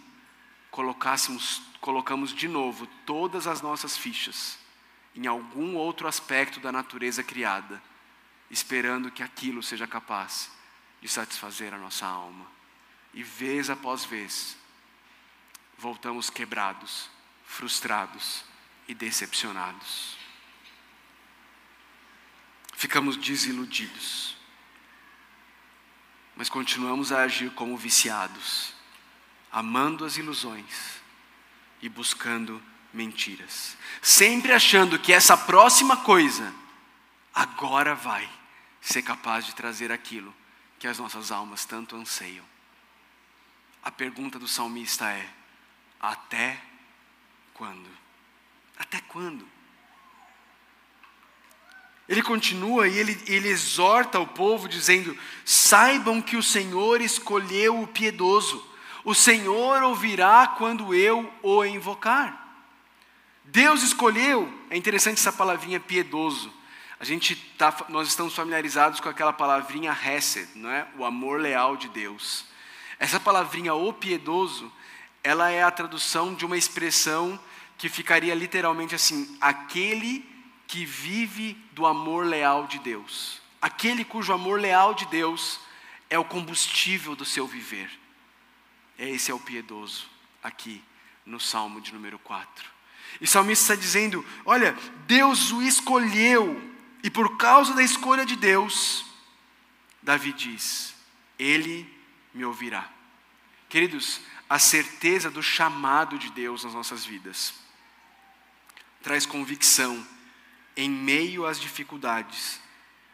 colocássemos, 0.70 1.62
colocamos 1.82 2.34
de 2.34 2.48
novo 2.48 2.88
todas 3.06 3.48
as 3.48 3.62
nossas 3.62 3.98
fichas 3.98 4.58
em 5.16 5.28
algum 5.28 5.76
outro 5.76 6.08
aspecto 6.08 6.60
da 6.60 6.72
natureza 6.72 7.24
criada, 7.24 7.82
esperando 8.50 9.12
que 9.12 9.24
aquilo 9.24 9.62
seja 9.62 9.86
capaz 9.86 10.52
de 11.02 11.10
satisfazer 11.10 11.74
a 11.74 11.78
nossa 11.78 12.06
alma. 12.06 12.46
E 13.14 13.24
vez 13.24 13.70
após 13.70 14.06
vez, 14.06 14.58
voltamos 15.78 16.30
quebrados, 16.30 17.10
frustrados 17.46 18.46
e 18.88 18.94
decepcionados. 18.94 20.18
Ficamos 22.74 23.18
desiludidos 23.18 24.41
mas 26.36 26.50
continuamos 26.50 27.12
a 27.12 27.22
agir 27.22 27.52
como 27.52 27.78
viciados, 27.78 28.74
amando 29.52 30.06
as 30.06 30.18
ilusões 30.18 31.02
e 31.82 31.90
buscando 31.90 32.62
mentiras, 32.94 33.78
sempre 34.02 34.52
achando 34.52 35.00
que 35.00 35.14
essa 35.14 35.38
próxima 35.38 35.98
coisa 35.98 36.54
agora 37.34 37.96
vai 37.96 38.30
ser 38.82 39.02
capaz 39.02 39.46
de 39.46 39.56
trazer 39.56 39.92
aquilo 39.92 40.34
que 40.80 40.88
as 40.88 40.98
nossas 40.98 41.32
almas 41.32 41.66
tanto 41.66 41.96
anseiam. 41.96 42.46
A 43.84 43.92
pergunta 43.92 44.38
do 44.38 44.48
salmista 44.48 45.10
é: 45.10 45.30
até 46.00 46.62
quando? 47.54 47.90
Até 48.78 49.00
quando? 49.02 49.48
Ele 52.12 52.22
continua 52.22 52.90
e 52.90 52.98
ele, 52.98 53.18
ele 53.26 53.48
exorta 53.48 54.20
o 54.20 54.28
povo 54.28 54.68
dizendo: 54.68 55.18
saibam 55.46 56.22
que 56.22 56.36
o 56.36 56.44
Senhor 56.44 57.00
escolheu 57.00 57.82
o 57.82 57.88
piedoso, 57.88 58.62
o 59.06 59.16
Senhor 59.16 59.82
ouvirá 59.82 60.46
quando 60.58 60.94
eu 60.94 61.32
o 61.42 61.64
invocar. 61.64 62.38
Deus 63.46 63.82
escolheu, 63.82 64.54
é 64.70 64.76
interessante 64.76 65.20
essa 65.20 65.32
palavrinha 65.32 65.80
piedoso. 65.80 66.52
A 67.00 67.06
gente 67.06 67.34
tá, 67.58 67.74
nós 67.88 68.10
estamos 68.10 68.36
familiarizados 68.36 69.00
com 69.00 69.08
aquela 69.08 69.32
palavrinha 69.32 69.98
hesed, 70.06 70.50
não 70.56 70.70
é? 70.70 70.86
O 70.98 71.06
amor 71.06 71.40
leal 71.40 71.78
de 71.78 71.88
Deus. 71.88 72.44
Essa 73.00 73.22
palavrinha 73.22 73.74
o 73.74 73.94
piedoso, 73.94 74.70
ela 75.24 75.50
é 75.50 75.64
a 75.64 75.72
tradução 75.72 76.34
de 76.34 76.46
uma 76.46 76.58
expressão 76.58 77.40
que 77.78 77.88
ficaria 77.88 78.36
literalmente 78.36 78.94
assim: 78.94 79.38
aquele 79.40 80.30
que 80.72 80.86
vive 80.86 81.58
do 81.74 81.86
amor 81.86 82.26
leal 82.26 82.66
de 82.66 82.80
Deus. 82.80 83.42
Aquele 83.62 84.06
cujo 84.06 84.32
amor 84.32 84.58
leal 84.58 84.94
de 84.94 85.06
Deus 85.08 85.60
é 86.10 86.18
o 86.18 86.24
combustível 86.24 87.14
do 87.14 87.26
seu 87.26 87.46
viver. 87.46 87.92
Esse 88.98 89.32
é 89.32 89.34
o 89.34 89.40
piedoso, 89.40 90.08
aqui 90.42 90.82
no 91.26 91.42
Salmo 91.42 91.82
de 91.82 91.94
número 91.94 92.18
4. 92.20 92.66
E 93.20 93.26
o 93.26 93.28
salmista 93.28 93.74
está 93.74 93.76
dizendo: 93.76 94.26
olha, 94.46 94.72
Deus 95.06 95.52
o 95.52 95.62
escolheu, 95.62 96.62
e 97.04 97.10
por 97.10 97.36
causa 97.36 97.74
da 97.74 97.84
escolha 97.84 98.26
de 98.26 98.38
Deus, 98.38 99.06
Davi 100.02 100.32
diz: 100.32 100.96
Ele 101.38 101.86
me 102.34 102.46
ouvirá. 102.46 102.90
Queridos, 103.68 104.22
a 104.50 104.58
certeza 104.58 105.30
do 105.30 105.44
chamado 105.44 106.18
de 106.18 106.32
Deus 106.32 106.64
nas 106.64 106.74
nossas 106.74 107.04
vidas 107.04 107.54
traz 109.02 109.26
convicção 109.26 110.02
em 110.76 110.90
meio 110.90 111.46
às 111.46 111.60
dificuldades 111.60 112.60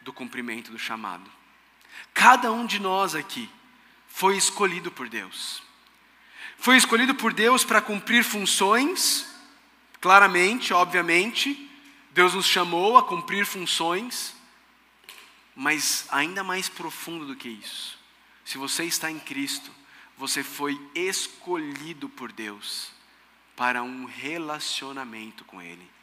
do 0.02 0.12
cumprimento 0.12 0.70
do 0.70 0.78
chamado. 0.78 1.30
Cada 2.14 2.52
um 2.52 2.66
de 2.66 2.78
nós 2.78 3.14
aqui 3.14 3.50
foi 4.06 4.36
escolhido 4.36 4.90
por 4.90 5.08
Deus. 5.08 5.62
Foi 6.56 6.76
escolhido 6.76 7.14
por 7.14 7.32
Deus 7.32 7.64
para 7.64 7.80
cumprir 7.80 8.24
funções, 8.24 9.26
claramente, 10.00 10.72
obviamente, 10.72 11.70
Deus 12.12 12.34
nos 12.34 12.46
chamou 12.46 12.96
a 12.96 13.02
cumprir 13.02 13.46
funções, 13.46 14.34
mas 15.54 16.06
ainda 16.10 16.42
mais 16.42 16.68
profundo 16.68 17.26
do 17.26 17.36
que 17.36 17.48
isso. 17.48 17.98
Se 18.44 18.58
você 18.58 18.84
está 18.84 19.10
em 19.10 19.18
Cristo, 19.18 19.70
você 20.16 20.42
foi 20.42 20.80
escolhido 20.94 22.08
por 22.08 22.32
Deus 22.32 22.90
para 23.54 23.82
um 23.82 24.04
relacionamento 24.04 25.44
com 25.44 25.62
Ele 25.62 25.97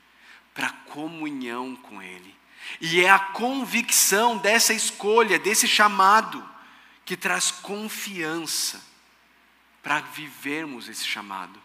para 0.56 0.72
comunhão 0.72 1.76
com 1.76 2.02
Ele. 2.02 2.34
E 2.82 3.02
é 3.02 3.10
a 3.10 3.20
convicção 3.20 4.38
dessa 4.38 4.74
escolha, 4.74 5.38
desse 5.38 5.68
chamado, 5.68 6.44
que 7.04 7.16
traz 7.16 7.52
confiança 7.52 8.84
para 9.84 10.00
vivermos 10.00 10.90
esse 10.90 11.06
chamado 11.06 11.62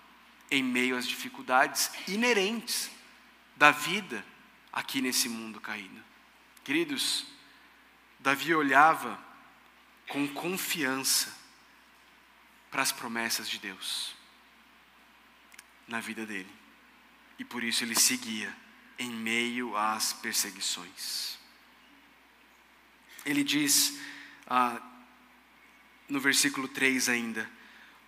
em 0.50 0.62
meio 0.62 0.96
às 0.96 1.06
dificuldades 1.06 1.90
inerentes 2.06 2.90
da 3.56 3.70
vida 3.70 4.22
aqui 4.72 5.00
nesse 5.00 5.28
mundo 5.28 5.60
caído. 5.60 6.02
Queridos, 6.64 7.26
Davi 8.18 8.54
olhava 8.54 9.18
com 10.08 10.26
confiança 10.28 11.34
para 12.70 12.82
as 12.82 12.92
promessas 12.92 13.48
de 13.48 13.58
Deus 13.58 14.14
na 15.88 16.00
vida 16.00 16.26
dele. 16.26 16.50
E 17.38 17.44
por 17.44 17.64
isso 17.64 17.84
ele 17.84 17.94
seguia 17.94 18.54
em 19.00 19.10
meio 19.10 19.74
às 19.76 20.12
perseguições. 20.12 21.38
Ele 23.24 23.42
diz 23.42 23.98
ah, 24.46 24.80
no 26.08 26.20
versículo 26.20 26.68
3 26.68 27.08
ainda: 27.08 27.50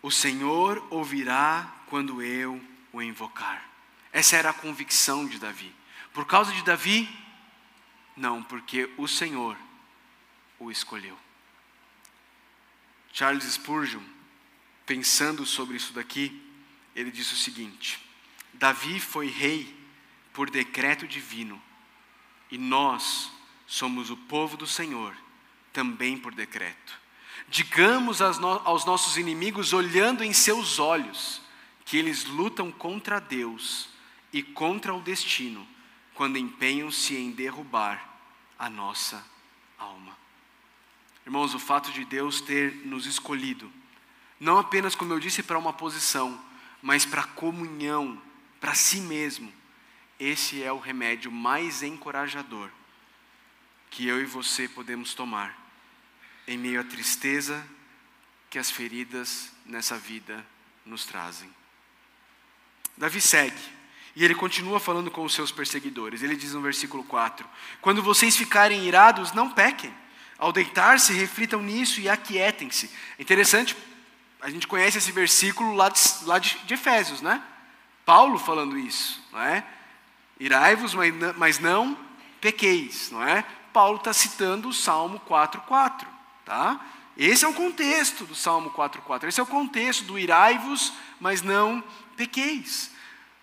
O 0.02 0.11
Senhor 0.11 0.87
ouvirá 0.90 1.75
quando 1.87 2.22
eu 2.22 2.62
o 2.92 3.00
invocar. 3.00 3.68
Essa 4.12 4.37
era 4.37 4.50
a 4.50 4.54
convicção 4.54 5.26
de 5.26 5.38
Davi. 5.38 5.75
Por 6.12 6.26
causa 6.26 6.52
de 6.52 6.62
Davi? 6.62 7.08
Não, 8.14 8.42
porque 8.42 8.90
o 8.99 9.08
Senhor 9.08 9.56
o 10.58 10.70
escolheu. 10.70 11.18
Charles 13.14 13.44
Spurgeon, 13.44 14.02
pensando 14.84 15.46
sobre 15.46 15.76
isso 15.76 15.94
daqui, 15.94 16.42
ele 16.94 17.11
disse 17.11 17.32
o 17.32 17.38
seguinte: 17.38 17.99
Davi 18.52 19.00
foi 19.00 19.28
rei 19.28 19.81
por 20.32 20.50
decreto 20.50 21.06
divino, 21.06 21.60
e 22.50 22.58
nós 22.58 23.30
somos 23.66 24.10
o 24.10 24.16
povo 24.16 24.56
do 24.56 24.66
Senhor, 24.66 25.14
também 25.72 26.18
por 26.18 26.34
decreto. 26.34 27.00
Digamos 27.48 28.20
aos 28.20 28.84
nossos 28.84 29.16
inimigos, 29.16 29.72
olhando 29.72 30.22
em 30.22 30.32
seus 30.32 30.78
olhos, 30.78 31.42
que 31.84 31.96
eles 31.96 32.24
lutam 32.24 32.70
contra 32.70 33.20
Deus 33.20 33.88
e 34.32 34.42
contra 34.42 34.94
o 34.94 35.00
destino, 35.00 35.66
quando 36.14 36.38
empenham-se 36.38 37.16
em 37.16 37.30
derrubar 37.30 38.08
a 38.58 38.70
nossa 38.70 39.24
alma. 39.78 40.16
Irmãos, 41.26 41.54
o 41.54 41.58
fato 41.58 41.90
de 41.92 42.04
Deus 42.04 42.40
ter 42.40 42.72
nos 42.84 43.06
escolhido, 43.06 43.72
não 44.38 44.58
apenas, 44.58 44.94
como 44.94 45.12
eu 45.12 45.20
disse, 45.20 45.42
para 45.42 45.58
uma 45.58 45.72
posição, 45.72 46.42
mas 46.80 47.04
para 47.04 47.22
comunhão, 47.22 48.20
para 48.60 48.74
si 48.74 49.00
mesmo, 49.00 49.52
esse 50.25 50.62
é 50.62 50.73
o 50.73 50.79
remédio 50.79 51.33
mais 51.33 51.83
encorajador 51.83 52.71
que 53.91 54.07
eu 54.07 54.23
e 54.23 54.25
você 54.25 54.69
podemos 54.69 55.14
tomar 55.14 55.59
em 56.47 56.57
meio 56.57 56.81
à 56.81 56.85
tristeza 56.85 57.64
que 58.49 58.59
as 58.59 58.71
feridas 58.71 59.52
nessa 59.67 59.99
vida 59.99 60.47
nos 60.87 61.05
trazem. 61.05 61.50
Davi 62.97 63.21
segue, 63.21 63.61
e 64.14 64.25
ele 64.25 64.35
continua 64.35 64.79
falando 64.79 65.11
com 65.11 65.25
os 65.25 65.35
seus 65.35 65.50
perseguidores. 65.50 66.23
Ele 66.23 66.37
diz 66.37 66.52
no 66.52 66.61
versículo 66.61 67.02
4: 67.05 67.49
Quando 67.81 68.02
vocês 68.02 68.37
ficarem 68.37 68.87
irados, 68.87 69.33
não 69.33 69.50
pequem. 69.50 69.93
Ao 70.38 70.52
deitar-se, 70.52 71.12
reflitam 71.12 71.62
nisso 71.62 72.00
e 72.00 72.09
aquietem-se. 72.09 72.91
É 73.19 73.23
interessante, 73.23 73.76
a 74.41 74.50
gente 74.50 74.67
conhece 74.67 74.99
esse 74.99 75.12
versículo 75.12 75.75
lá 75.75 75.88
de, 75.88 76.00
lá 76.25 76.38
de, 76.38 76.59
de 76.59 76.75
Efésios, 76.75 77.21
né? 77.21 77.43
Paulo 78.05 78.38
falando 78.38 78.79
isso, 78.79 79.23
não 79.33 79.41
é? 79.41 79.64
Irai-vos, 80.42 80.92
mas 81.37 81.61
não 81.61 81.96
pequeis, 82.40 83.12
não 83.12 83.22
é? 83.22 83.44
Paulo 83.72 83.99
está 83.99 84.12
citando 84.12 84.68
o 84.68 84.72
Salmo 84.72 85.20
4,4, 85.20 86.04
tá? 86.44 86.84
Esse 87.16 87.44
é 87.44 87.49
o 87.49 87.54
contexto 87.54 88.25
do 88.25 88.34
Salmo 88.34 88.68
4,4. 88.72 89.28
Esse 89.28 89.38
é 89.38 89.42
o 89.44 89.46
contexto 89.46 90.02
do 90.02 90.18
irai-vos, 90.18 90.92
mas 91.20 91.42
não 91.42 91.80
pequeis. 92.16 92.90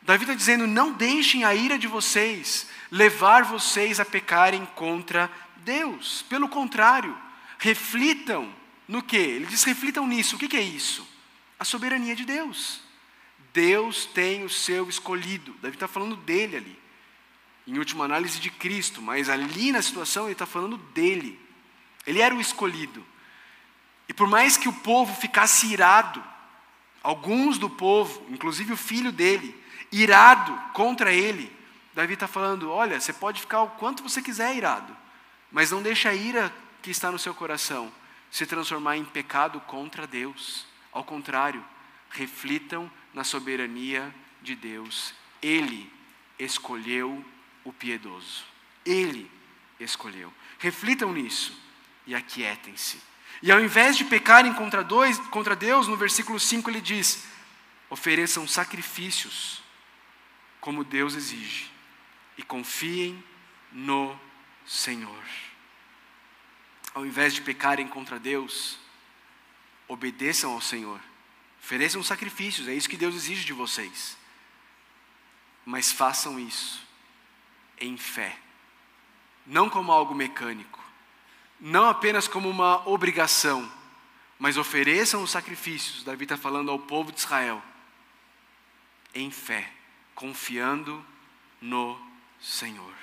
Davi 0.02 0.26
está 0.26 0.34
dizendo: 0.34 0.68
não 0.68 0.92
deixem 0.92 1.46
a 1.46 1.56
ira 1.56 1.80
de 1.80 1.88
vocês 1.88 2.68
levar 2.92 3.46
vocês 3.46 4.02
a 4.02 4.06
pecarem 4.06 4.66
contra 4.76 5.32
Deus. 5.56 6.26
Pelo 6.28 6.50
contrário, 6.50 7.18
reflitam 7.60 8.54
no 8.86 9.02
que? 9.02 9.16
Ele 9.16 9.46
diz: 9.46 9.64
reflitam 9.64 10.06
nisso. 10.06 10.36
O 10.36 10.40
que, 10.40 10.50
que 10.50 10.58
é 10.58 10.62
isso? 10.62 11.08
A 11.58 11.64
soberania 11.64 12.14
de 12.14 12.26
Deus. 12.26 12.82
Deus 13.54 14.06
tem 14.06 14.44
o 14.44 14.50
seu 14.50 14.90
escolhido. 14.90 15.56
Davi 15.62 15.78
está 15.78 15.88
falando 15.88 16.18
dele 16.18 16.58
ali. 16.58 16.89
Em 17.70 17.78
última 17.78 18.04
análise 18.04 18.40
de 18.40 18.50
Cristo, 18.50 19.00
mas 19.00 19.30
ali 19.30 19.72
na 19.72 19.80
situação 19.80 20.24
ele 20.24 20.32
está 20.32 20.48
falando 20.48 20.76
dele. 20.76 21.40
Ele 22.08 22.20
era 22.20 22.34
o 22.34 22.42
escolhido. 22.42 23.06
E 24.08 24.14
por 24.14 24.28
mais 24.28 24.58
que 24.58 24.68
o 24.68 24.74
povo 24.74 25.14
ficasse 25.14 25.68
irado, 25.68 26.24
alguns 27.04 27.60
do 27.60 27.70
povo, 27.70 28.26
inclusive 28.32 28.74
o 28.74 28.78
filho 28.78 29.12
dele, 29.12 29.56
irado 29.92 30.52
contra 30.74 31.14
ele, 31.14 31.56
Davi 31.94 32.16
está 32.16 32.28
falando: 32.28 32.72
olha, 32.72 33.00
você 33.00 33.14
pode 33.14 33.40
ficar 33.40 33.62
o 33.62 33.70
quanto 33.70 34.02
você 34.02 34.20
quiser 34.20 34.56
irado, 34.56 34.98
mas 35.52 35.70
não 35.70 35.84
deixa 35.84 36.10
a 36.10 36.16
ira 36.16 36.52
que 36.82 36.90
está 36.90 37.12
no 37.12 37.20
seu 37.20 37.36
coração 37.36 37.92
se 38.32 38.48
transformar 38.48 38.98
em 38.98 39.06
pecado 39.06 39.60
contra 39.62 40.08
Deus. 40.08 40.66
Ao 40.92 41.04
contrário, 41.04 41.64
reflitam 42.10 42.90
na 43.14 43.24
soberania 43.24 44.12
de 44.42 44.56
Deus. 44.56 45.14
Ele 45.40 45.88
escolheu 46.40 47.24
o 47.64 47.74
piedoso. 47.74 48.44
Ele 48.86 49.30
escolheu. 49.80 50.34
Reflitam 50.58 51.14
nisso 51.14 51.58
e 52.06 52.16
aquietem-se. 52.16 53.02
E 53.42 53.52
ao 53.52 53.60
invés 53.62 53.96
de 53.96 54.04
pecarem 54.04 54.54
contra, 54.54 54.84
dois, 54.84 55.18
contra 55.30 55.56
Deus, 55.56 55.88
no 55.88 55.96
versículo 55.96 56.40
5 56.40 56.70
ele 56.70 56.82
diz: 56.82 57.26
ofereçam 57.90 58.48
sacrifícios 58.48 59.62
como 60.60 60.84
Deus 60.84 61.16
exige, 61.16 61.72
e 62.38 62.44
confiem 62.44 63.24
no 63.72 64.20
Senhor. 64.66 65.24
Ao 66.94 67.06
invés 67.06 67.34
de 67.34 67.42
pecarem 67.42 67.88
contra 67.88 68.20
Deus, 68.20 68.78
obedeçam 69.88 70.52
ao 70.52 70.60
Senhor, 70.60 71.00
ofereçam 71.64 72.04
sacrifícios, 72.04 72.68
é 72.68 72.74
isso 72.74 72.90
que 72.90 72.98
Deus 72.98 73.16
exige 73.16 73.46
de 73.46 73.54
vocês. 73.54 74.18
Mas 75.66 75.92
façam 75.92 76.38
isso 76.38 76.89
em 77.80 77.98
fé, 77.98 78.38
não 79.46 79.70
como 79.70 79.92
algo 79.92 80.14
mecânico, 80.14 80.80
não 81.60 81.88
apenas 81.88 82.28
como 82.28 82.50
uma 82.50 82.88
obrigação, 82.88 83.70
mas 84.38 84.58
ofereçam 84.58 85.22
os 85.22 85.32
sacrifícios. 85.32 86.04
Davi 86.04 86.24
está 86.24 86.38
falando 86.38 86.72
ao 86.72 86.80
povo 86.80 87.12
de 87.12 87.20
Israel, 87.20 87.62
em 89.14 89.30
fé 89.32 89.72
confiando 90.20 91.06
no 91.62 91.98
Senhor. 92.42 92.94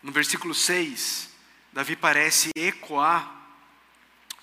No 0.00 0.12
versículo 0.12 0.54
6, 0.54 1.34
Davi 1.72 1.96
parece 1.96 2.50
ecoar 2.54 3.34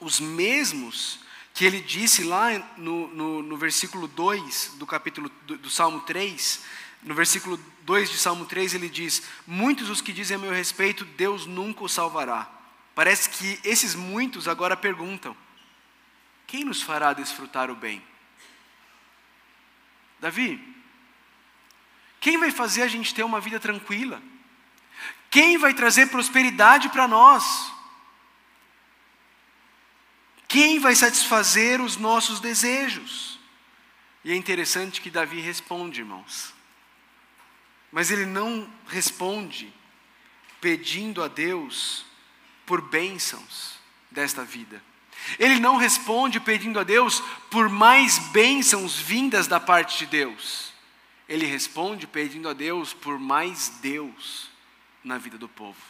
os 0.01 0.19
mesmos 0.19 1.19
que 1.55 1.63
ele 1.63 1.79
disse 1.79 2.21
lá 2.25 2.49
no, 2.75 3.07
no, 3.07 3.41
no 3.41 3.57
versículo 3.57 4.09
2 4.09 4.73
do 4.77 4.85
capítulo 4.85 5.31
do, 5.47 5.57
do, 5.57 5.69
Salmo 5.69 6.01
3. 6.01 6.61
No 7.01 7.15
versículo 7.15 7.57
2 7.83 8.09
de 8.09 8.17
Salmo 8.17 8.45
3 8.45 8.73
ele 8.73 8.89
diz: 8.89 9.23
Muitos 9.47 9.89
os 9.89 10.01
que 10.01 10.11
dizem 10.11 10.35
a 10.35 10.39
meu 10.39 10.51
respeito, 10.51 11.05
Deus 11.05 11.45
nunca 11.45 11.85
o 11.85 11.87
salvará. 11.87 12.51
Parece 12.93 13.29
que 13.29 13.57
esses 13.63 13.95
muitos 13.95 14.49
agora 14.49 14.75
perguntam: 14.75 15.35
Quem 16.45 16.65
nos 16.65 16.81
fará 16.81 17.13
desfrutar 17.13 17.71
o 17.71 17.75
bem? 17.75 18.03
Davi, 20.19 20.61
quem 22.19 22.37
vai 22.37 22.51
fazer 22.51 22.81
a 22.81 22.87
gente 22.89 23.15
ter 23.15 23.23
uma 23.23 23.39
vida 23.39 23.61
tranquila? 23.61 24.21
Quem 25.29 25.57
vai 25.57 25.73
trazer 25.73 26.07
prosperidade 26.07 26.89
para 26.89 27.07
nós? 27.07 27.74
Quem 30.55 30.79
vai 30.79 30.95
satisfazer 30.95 31.81
os 31.81 31.97
nossos 31.97 32.39
desejos? 32.39 33.37
E 34.23 34.31
é 34.31 34.35
interessante 34.37 35.01
que 35.01 35.09
Davi 35.09 35.41
responde, 35.41 35.99
irmãos. 35.99 36.53
Mas 37.91 38.09
ele 38.09 38.25
não 38.25 38.65
responde 38.87 39.73
pedindo 40.61 41.21
a 41.21 41.27
Deus 41.27 42.05
por 42.65 42.79
bênçãos 42.79 43.77
desta 44.09 44.45
vida. 44.45 44.81
Ele 45.37 45.59
não 45.59 45.75
responde 45.75 46.39
pedindo 46.39 46.79
a 46.79 46.83
Deus 46.83 47.21
por 47.51 47.67
mais 47.67 48.17
bênçãos 48.29 48.95
vindas 48.95 49.47
da 49.47 49.59
parte 49.59 49.97
de 49.97 50.05
Deus. 50.05 50.71
Ele 51.27 51.45
responde 51.45 52.07
pedindo 52.07 52.47
a 52.47 52.53
Deus 52.53 52.93
por 52.93 53.19
mais 53.19 53.67
Deus 53.81 54.49
na 55.03 55.17
vida 55.17 55.37
do 55.37 55.49
povo. 55.49 55.81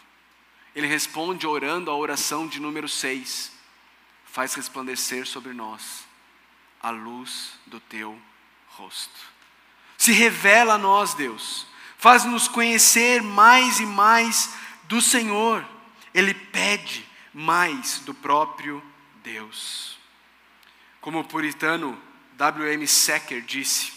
Ele 0.75 0.87
responde 0.87 1.45
orando 1.45 1.91
a 1.91 1.95
oração 1.95 2.47
de 2.47 2.59
número 2.59 2.89
6. 2.89 3.53
Faz 4.35 4.53
resplandecer 4.53 5.25
sobre 5.25 5.53
nós 5.53 6.05
a 6.81 6.89
luz 6.89 7.53
do 7.65 7.79
teu 7.79 8.21
rosto. 8.67 9.17
Se 9.97 10.11
revela 10.11 10.73
a 10.73 10.77
nós, 10.77 11.13
Deus. 11.13 11.65
Faz-nos 11.97 12.49
conhecer 12.49 13.21
mais 13.23 13.79
e 13.79 13.85
mais 13.85 14.53
do 14.89 14.99
Senhor. 14.99 15.65
Ele 16.13 16.33
pede 16.33 17.07
mais 17.33 17.99
do 17.99 18.13
próprio 18.13 18.83
Deus. 19.23 19.97
Como 20.99 21.21
o 21.21 21.23
puritano 21.23 21.97
W.M. 22.33 22.85
Secker 22.85 23.41
disse, 23.41 23.93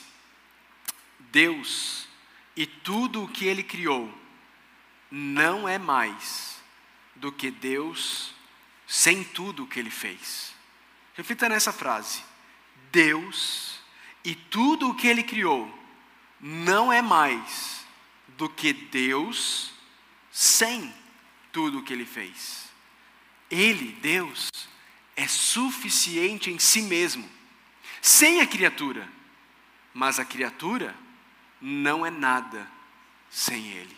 Deus 1.19 2.07
e 2.55 2.65
tudo 2.65 3.25
o 3.25 3.29
que 3.29 3.45
ele 3.45 3.65
criou 3.65 4.09
não 5.11 5.69
é 5.69 5.79
mais 5.79 6.63
do 7.17 7.33
que 7.33 7.51
Deus 7.51 8.38
sem 8.89 9.23
tudo 9.23 9.65
o 9.65 9.67
que 9.67 9.79
ele 9.79 9.91
fez. 9.91 10.55
Reflita 11.15 11.47
nessa 11.47 11.73
frase. 11.73 12.25
Deus 12.91 13.81
e 14.25 14.35
tudo 14.35 14.89
o 14.89 14.95
que 14.95 15.07
ele 15.07 15.23
criou 15.23 15.73
não 16.41 16.91
é 16.91 17.03
mais 17.03 17.85
do 18.29 18.49
que 18.49 18.73
Deus 18.73 19.73
sem 20.33 20.93
tudo 21.53 21.79
o 21.79 21.83
que 21.83 21.93
ele 21.93 22.07
fez. 22.07 22.69
Ele, 23.51 23.93
Deus, 24.01 24.49
é 25.15 25.29
suficiente 25.29 26.51
em 26.51 26.59
si 26.59 26.83
mesmo, 26.83 27.29
sem 28.01 28.41
a 28.41 28.47
criatura, 28.47 29.07
mas 29.93 30.19
a 30.19 30.25
criatura 30.25 30.95
não 31.61 32.07
é 32.07 32.11
nada 32.11 32.67
sem 33.29 33.69
ele. 33.69 33.97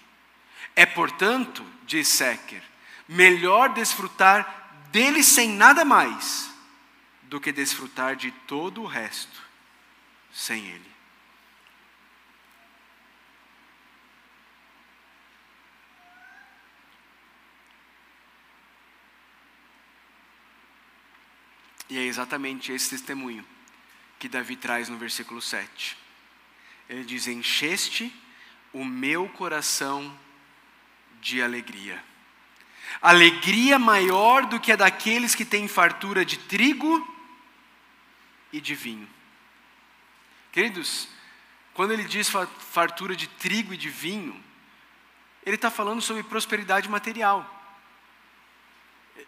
É, 0.75 0.87
portanto, 0.87 1.65
diz 1.85 2.09
Secker, 2.09 2.63
melhor 3.07 3.75
desfrutar 3.75 4.60
dele 4.91 5.23
sem 5.23 5.51
nada 5.51 5.85
mais 5.85 6.51
do 7.23 7.41
que 7.41 7.53
desfrutar 7.53 8.17
de 8.17 8.31
todo 8.47 8.83
o 8.83 8.87
resto 8.87 9.43
sem 10.33 10.67
ele. 10.67 10.91
E 21.89 21.99
é 21.99 22.03
exatamente 22.03 22.71
esse 22.71 22.91
testemunho 22.91 23.45
que 24.19 24.29
Davi 24.29 24.55
traz 24.55 24.89
no 24.89 24.97
versículo 24.97 25.43
7. 25.43 25.99
Ele 26.89 27.05
diz: 27.05 27.27
Encheste 27.27 28.15
o 28.73 28.85
meu 28.85 29.29
coração 29.29 30.17
de 31.21 31.43
alegria. 31.43 32.10
Alegria 33.01 33.79
maior 33.79 34.47
do 34.47 34.61
que 34.61 34.73
a 34.73 34.77
daqueles 34.77 35.35
que 35.35 35.45
têm 35.45 35.69
fartura 35.69 36.25
de 36.25 36.39
trigo 36.39 37.07
e 38.53 38.61
de 38.61 38.75
vinho. 38.75 39.09
Queridos, 40.53 41.09
quando 41.75 41.93
ele 41.93 42.05
diz 42.05 42.31
fartura 42.59 43.15
de 43.15 43.29
trigo 43.29 43.73
e 43.73 43.77
de 43.77 43.89
vinho, 43.89 44.43
ele 45.47 45.57
está 45.57 45.71
falando 45.71 46.03
sobre 46.03 46.23
prosperidade 46.23 46.89
material. 46.89 47.49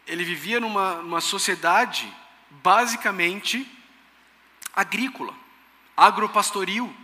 Ele 0.06 0.24
vivia 0.24 0.60
numa, 0.60 0.96
numa 0.96 1.20
sociedade 1.20 2.12
basicamente 2.50 3.66
agrícola, 4.74 5.34
agropastoril. 5.96 6.94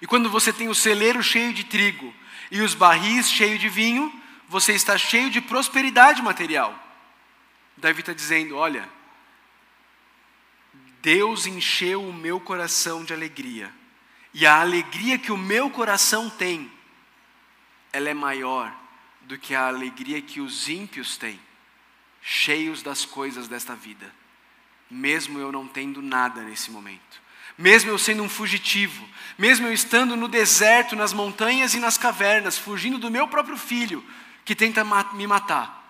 E 0.00 0.06
quando 0.06 0.30
você 0.30 0.52
tem 0.52 0.68
o 0.68 0.74
celeiro 0.74 1.22
cheio 1.22 1.52
de 1.52 1.64
trigo 1.64 2.14
e 2.50 2.60
os 2.60 2.74
barris 2.74 3.30
cheios 3.30 3.60
de 3.60 3.68
vinho, 3.68 4.12
você 4.48 4.72
está 4.72 4.96
cheio 4.98 5.30
de 5.30 5.40
prosperidade 5.40 6.22
material. 6.22 6.78
Davi 7.76 8.00
está 8.00 8.12
dizendo: 8.12 8.56
olha, 8.56 8.88
Deus 11.00 11.46
encheu 11.46 12.02
o 12.02 12.12
meu 12.12 12.40
coração 12.40 13.04
de 13.04 13.12
alegria, 13.12 13.72
e 14.32 14.46
a 14.46 14.60
alegria 14.60 15.18
que 15.18 15.32
o 15.32 15.36
meu 15.36 15.70
coração 15.70 16.30
tem, 16.30 16.70
ela 17.92 18.08
é 18.08 18.14
maior 18.14 18.74
do 19.22 19.38
que 19.38 19.54
a 19.54 19.66
alegria 19.68 20.20
que 20.20 20.40
os 20.40 20.68
ímpios 20.68 21.16
têm, 21.16 21.40
cheios 22.20 22.82
das 22.82 23.04
coisas 23.04 23.48
desta 23.48 23.74
vida, 23.74 24.14
mesmo 24.90 25.38
eu 25.38 25.50
não 25.50 25.66
tendo 25.66 26.02
nada 26.02 26.42
nesse 26.42 26.70
momento 26.70 27.24
mesmo 27.56 27.90
eu 27.90 27.98
sendo 27.98 28.22
um 28.22 28.28
fugitivo, 28.28 29.08
mesmo 29.38 29.66
eu 29.66 29.72
estando 29.72 30.16
no 30.16 30.26
deserto, 30.26 30.96
nas 30.96 31.12
montanhas 31.12 31.72
e 31.74 31.78
nas 31.78 31.96
cavernas, 31.96 32.58
fugindo 32.58 32.98
do 32.98 33.10
meu 33.10 33.28
próprio 33.28 33.56
filho 33.56 34.04
que 34.44 34.54
tenta 34.54 34.84
me 35.14 35.26
matar, 35.26 35.82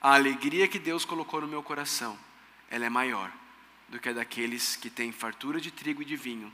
a 0.00 0.14
alegria 0.14 0.68
que 0.68 0.78
Deus 0.78 1.04
colocou 1.04 1.40
no 1.40 1.48
meu 1.48 1.62
coração, 1.62 2.18
ela 2.70 2.84
é 2.84 2.90
maior 2.90 3.32
do 3.88 3.98
que 3.98 4.10
a 4.10 4.12
daqueles 4.12 4.76
que 4.76 4.90
têm 4.90 5.10
fartura 5.10 5.60
de 5.60 5.70
trigo 5.70 6.02
e 6.02 6.04
de 6.04 6.16
vinho, 6.16 6.52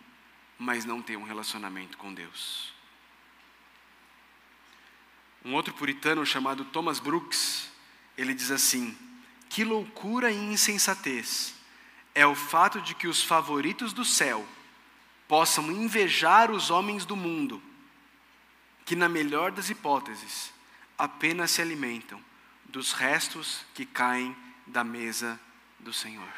mas 0.58 0.84
não 0.84 1.02
têm 1.02 1.16
um 1.16 1.24
relacionamento 1.24 1.98
com 1.98 2.14
Deus. 2.14 2.72
Um 5.44 5.54
outro 5.54 5.74
puritano 5.74 6.24
chamado 6.24 6.64
Thomas 6.64 6.98
Brooks, 6.98 7.68
ele 8.16 8.32
diz 8.32 8.50
assim: 8.50 8.96
Que 9.50 9.64
loucura 9.64 10.30
e 10.30 10.36
insensatez 10.36 11.54
é 12.14 12.24
o 12.24 12.34
fato 12.34 12.80
de 12.80 12.94
que 12.94 13.08
os 13.08 13.22
favoritos 13.22 13.92
do 13.92 14.04
céu 14.04 14.46
possam 15.26 15.70
invejar 15.70 16.50
os 16.50 16.70
homens 16.70 17.04
do 17.04 17.16
mundo, 17.16 17.60
que, 18.86 18.94
na 18.94 19.08
melhor 19.08 19.50
das 19.50 19.68
hipóteses, 19.68 20.53
apenas 20.98 21.50
se 21.50 21.62
alimentam 21.62 22.22
dos 22.66 22.92
restos 22.92 23.64
que 23.74 23.84
caem 23.84 24.36
da 24.66 24.82
mesa 24.82 25.38
do 25.78 25.92
Senhor. 25.92 26.32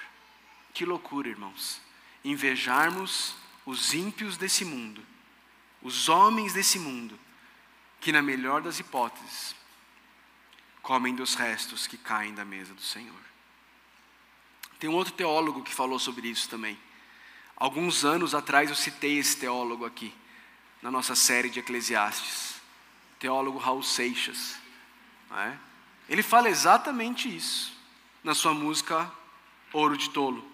Que 0.74 0.84
loucura, 0.84 1.28
irmãos, 1.28 1.80
invejarmos 2.24 3.34
os 3.64 3.94
ímpios 3.94 4.36
desse 4.36 4.64
mundo, 4.64 5.04
os 5.82 6.08
homens 6.08 6.52
desse 6.52 6.78
mundo, 6.78 7.18
que, 8.00 8.12
na 8.12 8.22
melhor 8.22 8.60
das 8.60 8.78
hipóteses, 8.78 9.54
comem 10.82 11.14
dos 11.14 11.34
restos 11.34 11.86
que 11.86 11.96
caem 11.96 12.34
da 12.34 12.44
mesa 12.44 12.74
do 12.74 12.82
Senhor. 12.82 13.26
Tem 14.78 14.90
um 14.90 14.94
outro 14.94 15.14
teólogo 15.14 15.62
que 15.62 15.74
falou 15.74 15.98
sobre 15.98 16.28
isso 16.28 16.48
também. 16.48 16.78
Alguns 17.56 18.04
anos 18.04 18.34
atrás 18.34 18.68
eu 18.68 18.76
citei 18.76 19.18
esse 19.18 19.36
teólogo 19.36 19.86
aqui, 19.86 20.14
na 20.82 20.90
nossa 20.90 21.14
série 21.14 21.48
de 21.48 21.60
Eclesiastes. 21.60 22.55
Teólogo 23.18 23.58
Raul 23.58 23.82
Seixas. 23.82 24.56
É? 25.36 25.52
Ele 26.08 26.22
fala 26.22 26.48
exatamente 26.48 27.34
isso 27.34 27.72
na 28.22 28.34
sua 28.34 28.54
música 28.54 29.10
Ouro 29.72 29.96
de 29.96 30.10
Tolo. 30.10 30.44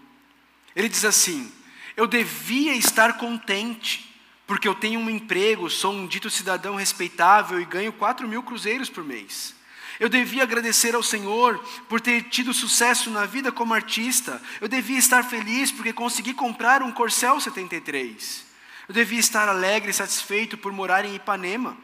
Ele 0.74 0.88
diz 0.88 1.04
assim: 1.04 1.52
Eu 1.96 2.06
devia 2.06 2.74
estar 2.74 3.18
contente, 3.18 4.14
porque 4.46 4.66
eu 4.66 4.74
tenho 4.74 4.98
um 5.00 5.10
emprego, 5.10 5.70
sou 5.70 5.92
um 5.92 6.06
dito 6.06 6.30
cidadão 6.30 6.76
respeitável 6.76 7.60
e 7.60 7.64
ganho 7.64 7.92
4 7.92 8.26
mil 8.26 8.42
cruzeiros 8.42 8.88
por 8.88 9.04
mês. 9.04 9.54
Eu 10.00 10.08
devia 10.08 10.42
agradecer 10.42 10.94
ao 10.94 11.02
Senhor 11.02 11.58
por 11.88 12.00
ter 12.00 12.22
tido 12.24 12.52
sucesso 12.52 13.10
na 13.10 13.24
vida 13.24 13.52
como 13.52 13.74
artista. 13.74 14.42
Eu 14.60 14.66
devia 14.66 14.98
estar 14.98 15.22
feliz 15.22 15.70
porque 15.70 15.92
consegui 15.92 16.34
comprar 16.34 16.82
um 16.82 16.90
Corcel 16.90 17.38
73. 17.38 18.44
Eu 18.88 18.94
devia 18.94 19.20
estar 19.20 19.48
alegre 19.48 19.90
e 19.90 19.94
satisfeito 19.94 20.58
por 20.58 20.72
morar 20.72 21.04
em 21.04 21.14
Ipanema, 21.14 21.76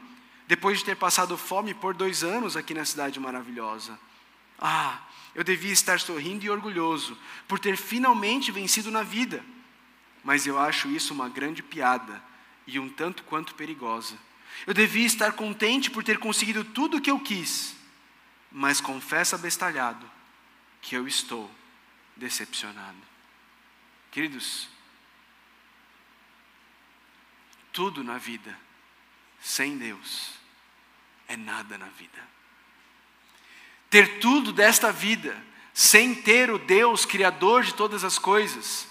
depois 0.48 0.78
de 0.78 0.84
ter 0.84 0.96
passado 0.96 1.38
fome 1.38 1.72
por 1.72 1.94
dois 1.94 2.24
anos 2.24 2.56
aqui 2.56 2.74
na 2.74 2.84
cidade 2.84 3.20
maravilhosa. 3.20 3.96
Ah, 4.58 4.98
eu 5.32 5.44
devia 5.44 5.72
estar 5.72 6.00
sorrindo 6.00 6.44
e 6.44 6.50
orgulhoso 6.50 7.16
por 7.46 7.60
ter 7.60 7.76
finalmente 7.76 8.50
vencido 8.50 8.90
na 8.90 9.04
vida. 9.04 9.44
Mas 10.24 10.44
eu 10.44 10.58
acho 10.58 10.88
isso 10.88 11.14
uma 11.14 11.28
grande 11.28 11.62
piada 11.62 12.20
e 12.66 12.80
um 12.80 12.88
tanto 12.88 13.22
quanto 13.22 13.54
perigosa. 13.54 14.18
Eu 14.66 14.74
devia 14.74 15.06
estar 15.06 15.30
contente 15.32 15.88
por 15.88 16.02
ter 16.02 16.18
conseguido 16.18 16.64
tudo 16.64 16.96
o 16.96 17.00
que 17.00 17.10
eu 17.12 17.20
quis 17.20 17.78
mas 18.50 18.80
confessa 18.80 19.36
bestalhado 19.36 20.10
que 20.80 20.94
eu 20.94 21.06
estou 21.06 21.50
decepcionado. 22.16 22.96
Queridos, 24.10 24.68
tudo 27.72 28.02
na 28.02 28.18
vida 28.18 28.58
sem 29.40 29.76
Deus 29.76 30.37
é 31.28 31.36
nada 31.36 31.78
na 31.78 31.86
vida. 31.86 32.26
Ter 33.90 34.18
tudo 34.18 34.52
desta 34.52 34.90
vida 34.90 35.36
sem 35.72 36.14
ter 36.14 36.50
o 36.50 36.58
Deus 36.58 37.04
criador 37.04 37.62
de 37.62 37.74
todas 37.74 38.02
as 38.02 38.18
coisas 38.18 38.88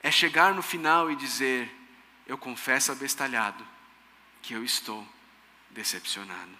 é 0.00 0.10
chegar 0.10 0.54
no 0.54 0.62
final 0.62 1.10
e 1.10 1.16
dizer: 1.16 1.70
eu 2.26 2.38
confesso 2.38 2.90
abestalhado 2.90 3.66
que 4.42 4.54
eu 4.54 4.64
estou 4.64 5.06
decepcionado. 5.70 6.56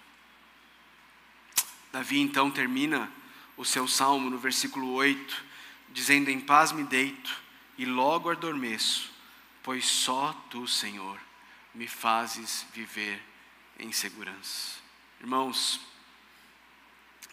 Davi 1.91 2.19
então 2.19 2.51
termina 2.51 3.11
o 3.55 3.65
seu 3.65 3.87
salmo 3.87 4.29
no 4.29 4.37
versículo 4.37 4.93
8, 4.93 5.43
dizendo: 5.89 6.29
Em 6.29 6.39
paz 6.39 6.71
me 6.71 6.83
deito 6.83 7.35
e 7.77 7.85
logo 7.85 8.29
adormeço, 8.29 9.11
pois 9.63 9.85
só 9.85 10.33
tu, 10.49 10.67
Senhor, 10.67 11.19
me 11.73 11.87
fazes 11.87 12.65
viver 12.73 13.21
em 13.79 13.91
segurança. 13.91 14.86
Irmãos, 15.19 15.79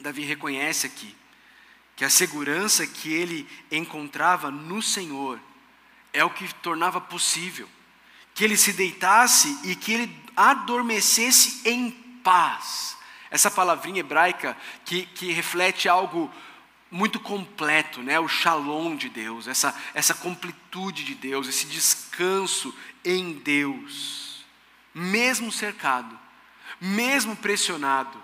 Davi 0.00 0.22
reconhece 0.24 0.86
aqui 0.86 1.14
que 1.96 2.04
a 2.04 2.10
segurança 2.10 2.86
que 2.86 3.12
ele 3.12 3.48
encontrava 3.70 4.50
no 4.50 4.82
Senhor 4.82 5.40
é 6.12 6.24
o 6.24 6.30
que 6.30 6.52
tornava 6.54 7.00
possível 7.00 7.68
que 8.34 8.42
ele 8.42 8.56
se 8.56 8.72
deitasse 8.72 9.56
e 9.62 9.76
que 9.76 9.92
ele 9.92 10.24
adormecesse 10.36 11.62
em 11.64 11.90
paz. 12.22 12.96
Essa 13.30 13.50
palavrinha 13.50 14.00
hebraica 14.00 14.56
que, 14.84 15.06
que 15.06 15.32
reflete 15.32 15.88
algo 15.88 16.30
muito 16.90 17.18
completo, 17.20 18.02
né? 18.02 18.18
o 18.18 18.28
shalom 18.28 18.96
de 18.96 19.08
Deus, 19.08 19.46
essa, 19.46 19.74
essa 19.94 20.14
completude 20.14 21.04
de 21.04 21.14
Deus, 21.14 21.48
esse 21.48 21.66
descanso 21.66 22.74
em 23.04 23.34
Deus. 23.34 24.44
Mesmo 24.92 25.50
cercado, 25.50 26.18
mesmo 26.84 27.34
pressionado, 27.34 28.22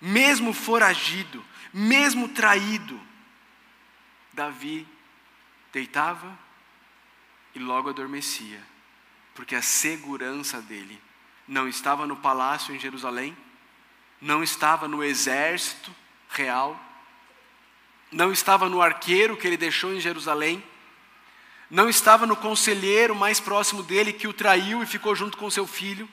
mesmo 0.00 0.52
foragido, 0.52 1.44
mesmo 1.72 2.28
traído, 2.28 3.00
Davi 4.32 4.86
deitava 5.72 6.38
e 7.56 7.58
logo 7.58 7.88
adormecia, 7.88 8.62
porque 9.34 9.56
a 9.56 9.62
segurança 9.62 10.62
dele 10.62 11.02
não 11.48 11.66
estava 11.66 12.06
no 12.06 12.16
palácio 12.16 12.72
em 12.72 12.78
Jerusalém, 12.78 13.36
não 14.20 14.44
estava 14.44 14.86
no 14.86 15.02
exército 15.02 15.92
real, 16.28 16.78
não 18.12 18.30
estava 18.30 18.68
no 18.68 18.80
arqueiro 18.80 19.36
que 19.36 19.44
ele 19.44 19.56
deixou 19.56 19.92
em 19.92 19.98
Jerusalém, 19.98 20.62
não 21.68 21.88
estava 21.88 22.26
no 22.26 22.36
conselheiro 22.36 23.16
mais 23.16 23.40
próximo 23.40 23.82
dele 23.82 24.12
que 24.12 24.28
o 24.28 24.32
traiu 24.32 24.84
e 24.84 24.86
ficou 24.86 25.16
junto 25.16 25.36
com 25.36 25.50
seu 25.50 25.66
filho. 25.66 26.08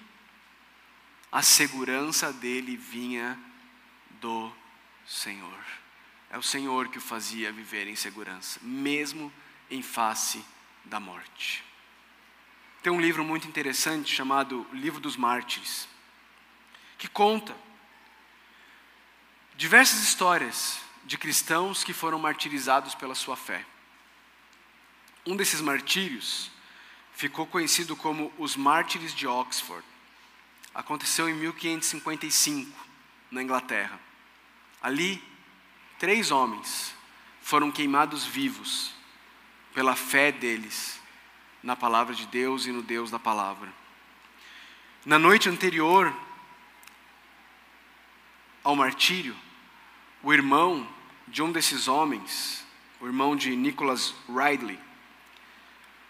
A 1.34 1.41
segurança 1.41 2.32
dele 2.32 2.78
vinha 2.78 3.39
do 4.22 4.54
Senhor. 5.04 5.65
É 6.30 6.38
o 6.38 6.43
Senhor 6.43 6.89
que 6.89 7.00
o 7.00 7.02
fazia 7.02 7.52
viver 7.52 7.88
em 7.88 7.96
segurança, 7.96 8.60
mesmo 8.62 9.34
em 9.67 9.82
face 9.82 10.46
da 10.86 11.00
morte. 11.00 11.63
Tem 12.84 12.93
um 12.93 13.02
livro 13.02 13.24
muito 13.24 13.48
interessante 13.48 14.13
chamado 14.13 14.67
Livro 14.72 15.00
dos 15.00 15.17
Mártires, 15.17 15.88
que 17.00 17.08
conta 17.08 17.56
diversas 19.56 20.04
histórias 20.04 20.80
de 21.04 21.17
cristãos 21.17 21.84
que 21.84 21.93
foram 21.93 22.19
martirizados 22.19 22.93
pela 22.93 23.15
sua 23.15 23.36
fé. 23.36 23.65
Um 25.26 25.36
desses 25.36 25.62
martírios 25.62 26.52
ficou 27.12 27.48
conhecido 27.48 27.96
como 27.96 28.32
os 28.38 28.56
Mártires 28.56 29.15
de 29.15 29.26
Oxford. 29.26 29.93
Aconteceu 30.74 31.30
em 31.30 31.34
1555, 31.36 32.72
na 33.30 33.44
Inglaterra. 33.44 34.00
Ali, 34.82 35.24
três 36.00 36.32
homens 36.32 36.94
foram 37.42 37.72
queimados 37.72 38.26
vivos 38.26 38.94
pela 39.74 39.96
fé 39.96 40.32
deles 40.32 41.00
na 41.62 41.76
palavra 41.76 42.14
de 42.14 42.26
Deus 42.28 42.66
e 42.66 42.72
no 42.72 42.82
Deus 42.82 43.12
da 43.12 43.20
palavra. 43.20 43.72
Na 45.06 45.20
noite 45.20 45.50
anterior 45.50 46.14
ao 48.64 48.76
martírio, 48.76 49.36
o 50.22 50.34
irmão 50.34 50.88
de 51.28 51.42
um 51.42 51.52
desses 51.52 51.88
homens, 51.88 52.66
o 53.00 53.06
irmão 53.06 53.36
de 53.36 53.56
Nicholas 53.56 54.16
Ridley, 54.28 54.80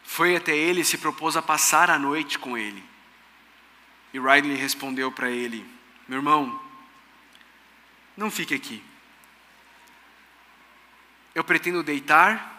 foi 0.04 0.36
até 0.36 0.56
ele 0.56 0.82
e 0.82 0.86
se 0.86 0.98
propôs 0.98 1.36
a 1.36 1.42
passar 1.42 1.90
a 1.90 1.98
noite 1.98 2.38
com 2.38 2.58
ele. 2.58 2.84
E 4.14 4.20
Ridley 4.20 4.56
respondeu 4.56 5.12
para 5.12 5.30
ele: 5.30 5.66
Meu 6.08 6.20
irmão, 6.20 6.62
não 8.16 8.30
fique 8.30 8.54
aqui. 8.54 8.84
Eu 11.34 11.44
pretendo 11.44 11.82
deitar 11.82 12.52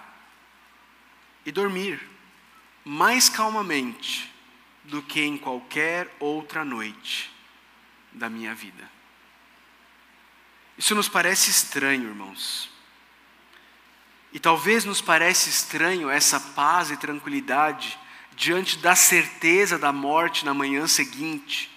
e 1.47 1.53
dormir 1.53 2.01
mais 2.85 3.29
calmamente 3.29 4.33
do 4.83 5.01
que 5.01 5.23
em 5.23 5.38
qualquer 5.38 6.14
outra 6.19 6.64
noite 6.64 7.33
da 8.12 8.29
minha 8.29 8.55
vida. 8.55 8.90
Isso 10.77 10.95
nos 10.95 11.09
parece 11.09 11.51
estranho, 11.51 12.09
irmãos. 12.09 12.69
E 14.33 14.40
talvez 14.40 14.85
nos 14.85 15.01
parece 15.01 15.49
estranho 15.49 16.11
essa 16.11 16.40
paz 16.40 16.90
e 16.90 16.97
tranquilidade 16.97 17.97
diante 18.37 18.79
da 18.79 18.94
certeza 18.94 19.79
da 19.79 19.92
morte 19.92 20.44
na 20.44 20.53
manhã 20.53 20.87
seguinte, 20.87 21.70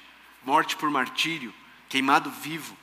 morte 0.44 0.76
por 0.76 0.90
martírio, 0.90 1.54
queimado 1.88 2.32
vivo. 2.32 2.78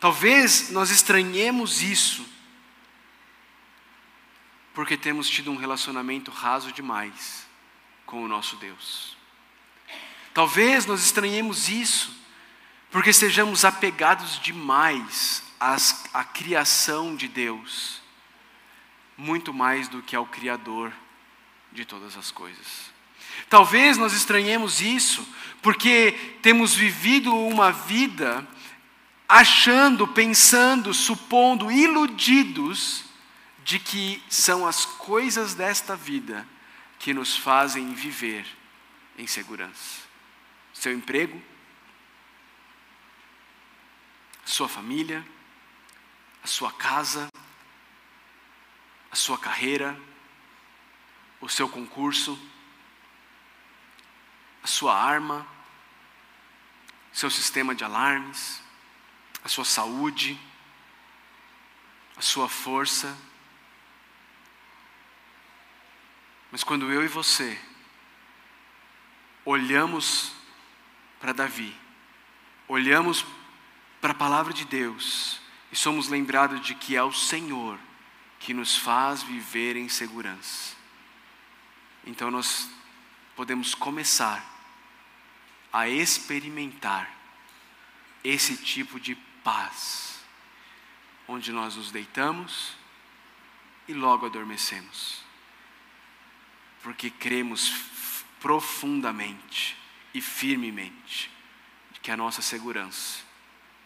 Talvez 0.00 0.70
nós 0.70 0.90
estranhemos 0.90 1.82
isso 1.82 2.26
porque 4.74 4.96
temos 4.96 5.28
tido 5.28 5.50
um 5.50 5.56
relacionamento 5.56 6.30
raso 6.30 6.72
demais 6.72 7.46
com 8.06 8.24
o 8.24 8.28
nosso 8.28 8.56
Deus. 8.56 9.16
Talvez 10.32 10.86
nós 10.86 11.04
estranhemos 11.04 11.68
isso 11.68 12.16
porque 12.90 13.10
estejamos 13.10 13.64
apegados 13.64 14.40
demais 14.40 15.42
às, 15.60 16.04
à 16.12 16.24
criação 16.24 17.14
de 17.14 17.28
Deus, 17.28 18.02
muito 19.16 19.52
mais 19.52 19.88
do 19.88 20.02
que 20.02 20.16
ao 20.16 20.26
Criador 20.26 20.92
de 21.72 21.84
todas 21.84 22.16
as 22.16 22.30
coisas. 22.30 22.92
Talvez 23.48 23.96
nós 23.96 24.12
estranhemos 24.12 24.80
isso 24.80 25.26
porque 25.60 26.12
temos 26.42 26.74
vivido 26.74 27.34
uma 27.34 27.72
vida 27.72 28.46
achando, 29.28 30.06
pensando, 30.06 30.92
supondo, 30.92 31.70
iludidos 31.70 33.04
de 33.64 33.78
que 33.78 34.22
são 34.28 34.66
as 34.66 34.84
coisas 34.84 35.54
desta 35.54 35.96
vida 35.96 36.46
que 36.98 37.14
nos 37.14 37.36
fazem 37.36 37.94
viver 37.94 38.46
em 39.16 39.26
segurança. 39.26 40.02
Seu 40.74 40.92
emprego, 40.92 41.40
sua 44.44 44.68
família, 44.68 45.24
a 46.42 46.46
sua 46.46 46.72
casa, 46.72 47.28
a 49.10 49.16
sua 49.16 49.38
carreira, 49.38 49.98
o 51.42 51.48
seu 51.50 51.68
concurso, 51.68 52.40
a 54.62 54.66
sua 54.66 54.96
arma, 54.98 55.46
seu 57.12 57.28
sistema 57.28 57.74
de 57.74 57.84
alarmes, 57.84 58.62
a 59.44 59.48
sua 59.48 59.66
saúde, 59.66 60.40
a 62.16 62.22
sua 62.22 62.48
força, 62.48 63.14
Mas 66.52 66.62
quando 66.62 66.92
eu 66.92 67.02
e 67.02 67.08
você 67.08 67.58
olhamos 69.42 70.34
para 71.18 71.32
Davi, 71.32 71.74
olhamos 72.68 73.24
para 74.02 74.10
a 74.12 74.14
palavra 74.14 74.52
de 74.52 74.66
Deus 74.66 75.40
e 75.72 75.76
somos 75.76 76.08
lembrados 76.08 76.60
de 76.60 76.74
que 76.74 76.94
é 76.94 77.02
o 77.02 77.10
Senhor 77.10 77.78
que 78.38 78.52
nos 78.52 78.76
faz 78.76 79.22
viver 79.22 79.76
em 79.76 79.88
segurança. 79.88 80.76
Então 82.04 82.30
nós 82.30 82.68
podemos 83.36 83.74
começar 83.74 84.44
a 85.72 85.88
experimentar 85.88 87.10
esse 88.22 88.56
tipo 88.56 89.00
de 89.00 89.14
paz, 89.42 90.20
onde 91.26 91.52
nós 91.52 91.76
nos 91.76 91.90
deitamos 91.90 92.74
e 93.88 93.94
logo 93.94 94.26
adormecemos 94.26 95.22
porque 96.82 97.10
cremos 97.10 97.72
profundamente 98.40 99.76
e 100.12 100.20
firmemente 100.20 101.30
que 102.02 102.10
a 102.10 102.16
nossa 102.16 102.42
segurança 102.42 103.20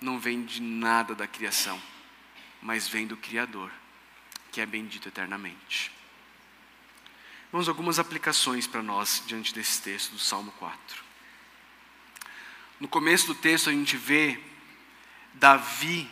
não 0.00 0.18
vem 0.18 0.44
de 0.44 0.62
nada 0.62 1.14
da 1.14 1.26
criação, 1.26 1.80
mas 2.62 2.88
vem 2.88 3.06
do 3.06 3.16
Criador, 3.16 3.70
que 4.50 4.60
é 4.60 4.66
bendito 4.66 5.08
eternamente. 5.08 5.92
Vamos 7.56 7.70
algumas 7.70 7.98
aplicações 7.98 8.66
para 8.66 8.82
nós 8.82 9.22
diante 9.26 9.54
desse 9.54 9.80
texto 9.80 10.12
do 10.12 10.18
Salmo 10.18 10.52
4. 10.58 11.02
No 12.78 12.86
começo 12.86 13.28
do 13.28 13.34
texto 13.34 13.70
a 13.70 13.72
gente 13.72 13.96
vê 13.96 14.38
Davi 15.32 16.06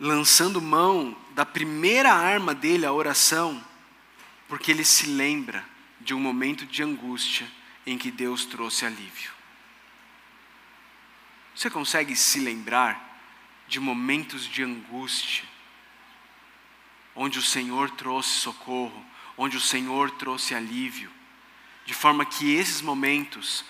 lançando 0.00 0.60
mão 0.60 1.16
da 1.30 1.46
primeira 1.46 2.12
arma 2.12 2.56
dele, 2.56 2.84
a 2.84 2.92
oração, 2.92 3.64
porque 4.48 4.72
ele 4.72 4.84
se 4.84 5.06
lembra 5.06 5.64
de 6.00 6.12
um 6.12 6.18
momento 6.18 6.66
de 6.66 6.82
angústia 6.82 7.48
em 7.86 7.96
que 7.96 8.10
Deus 8.10 8.44
trouxe 8.44 8.84
alívio. 8.84 9.30
Você 11.54 11.70
consegue 11.70 12.16
se 12.16 12.40
lembrar 12.40 13.22
de 13.68 13.78
momentos 13.78 14.44
de 14.46 14.64
angústia, 14.64 15.44
onde 17.14 17.38
o 17.38 17.42
Senhor 17.42 17.90
trouxe 17.90 18.40
socorro, 18.40 19.11
onde 19.42 19.56
o 19.56 19.60
Senhor 19.60 20.10
trouxe 20.12 20.54
alívio, 20.54 21.10
de 21.84 21.92
forma 21.92 22.24
que 22.24 22.54
esses 22.54 22.80
momentos 22.80 23.64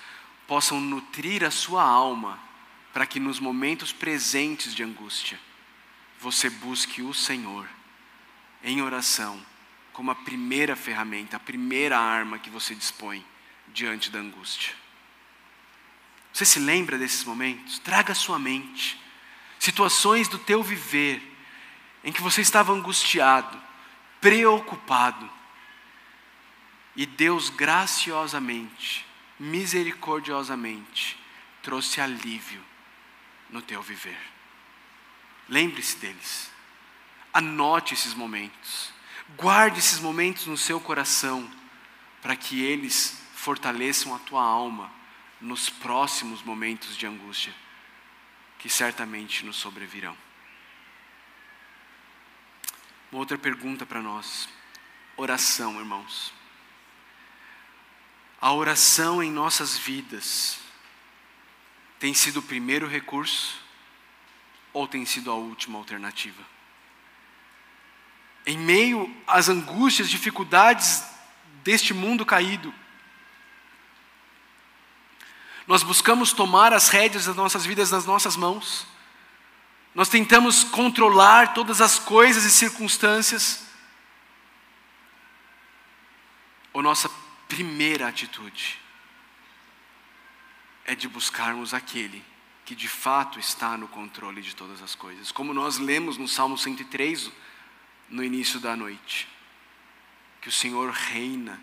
possam 0.46 0.78
nutrir 0.78 1.42
a 1.42 1.50
sua 1.50 1.82
alma, 1.82 2.38
para 2.92 3.06
que 3.06 3.18
nos 3.18 3.40
momentos 3.40 3.90
presentes 3.90 4.74
de 4.74 4.82
angústia, 4.82 5.40
você 6.20 6.50
busque 6.50 7.00
o 7.00 7.14
Senhor 7.14 7.66
em 8.62 8.82
oração 8.82 9.40
como 9.94 10.10
a 10.10 10.14
primeira 10.14 10.76
ferramenta, 10.76 11.38
a 11.38 11.40
primeira 11.40 11.98
arma 11.98 12.38
que 12.38 12.50
você 12.50 12.74
dispõe 12.74 13.24
diante 13.68 14.10
da 14.10 14.18
angústia. 14.18 14.74
Você 16.34 16.44
se 16.44 16.58
lembra 16.58 16.98
desses 16.98 17.24
momentos? 17.24 17.78
Traga 17.78 18.12
à 18.12 18.14
sua 18.14 18.38
mente 18.38 19.00
situações 19.58 20.28
do 20.28 20.38
teu 20.38 20.62
viver 20.62 21.22
em 22.04 22.12
que 22.12 22.20
você 22.20 22.42
estava 22.42 22.72
angustiado, 22.72 23.58
preocupado, 24.20 25.30
e 26.94 27.06
Deus 27.06 27.48
graciosamente, 27.48 29.06
misericordiosamente, 29.38 31.18
trouxe 31.62 32.00
alívio 32.00 32.62
no 33.48 33.62
teu 33.62 33.82
viver. 33.82 34.18
Lembre-se 35.48 35.96
deles. 35.96 36.50
Anote 37.32 37.94
esses 37.94 38.14
momentos. 38.14 38.92
Guarde 39.36 39.78
esses 39.78 40.00
momentos 40.00 40.46
no 40.46 40.56
seu 40.56 40.80
coração, 40.80 41.50
para 42.20 42.36
que 42.36 42.62
eles 42.62 43.22
fortaleçam 43.34 44.14
a 44.14 44.18
tua 44.18 44.42
alma 44.42 44.92
nos 45.40 45.68
próximos 45.68 46.42
momentos 46.42 46.96
de 46.96 47.06
angústia, 47.06 47.52
que 48.58 48.68
certamente 48.68 49.44
nos 49.44 49.56
sobrevirão. 49.56 50.16
Uma 53.10 53.20
outra 53.20 53.36
pergunta 53.36 53.84
para 53.84 54.00
nós: 54.00 54.48
oração, 55.16 55.78
irmãos. 55.78 56.41
A 58.42 58.52
oração 58.52 59.22
em 59.22 59.30
nossas 59.30 59.78
vidas 59.78 60.58
tem 62.00 62.12
sido 62.12 62.40
o 62.40 62.42
primeiro 62.42 62.88
recurso 62.88 63.54
ou 64.72 64.88
tem 64.88 65.06
sido 65.06 65.30
a 65.30 65.34
última 65.34 65.78
alternativa? 65.78 66.42
Em 68.44 68.58
meio 68.58 69.16
às 69.28 69.48
angústias, 69.48 70.10
dificuldades 70.10 71.04
deste 71.62 71.94
mundo 71.94 72.26
caído, 72.26 72.74
nós 75.64 75.84
buscamos 75.84 76.32
tomar 76.32 76.72
as 76.72 76.88
rédeas 76.88 77.26
das 77.26 77.36
nossas 77.36 77.64
vidas 77.64 77.92
nas 77.92 78.04
nossas 78.04 78.36
mãos, 78.36 78.88
nós 79.94 80.08
tentamos 80.08 80.64
controlar 80.64 81.54
todas 81.54 81.80
as 81.80 81.96
coisas 81.96 82.42
e 82.42 82.50
circunstâncias, 82.50 83.64
ou 86.72 86.82
nossa 86.82 87.21
primeira 87.52 88.08
atitude 88.08 88.78
é 90.86 90.94
de 90.94 91.06
buscarmos 91.06 91.74
aquele 91.74 92.24
que 92.64 92.74
de 92.74 92.88
fato 92.88 93.38
está 93.38 93.76
no 93.76 93.86
controle 93.86 94.40
de 94.40 94.56
todas 94.56 94.80
as 94.80 94.94
coisas. 94.94 95.30
Como 95.30 95.52
nós 95.52 95.76
lemos 95.76 96.16
no 96.16 96.26
Salmo 96.26 96.56
103, 96.56 97.30
no 98.08 98.24
início 98.24 98.58
da 98.58 98.74
noite, 98.74 99.28
que 100.40 100.48
o 100.48 100.52
Senhor 100.52 100.90
reina 100.90 101.60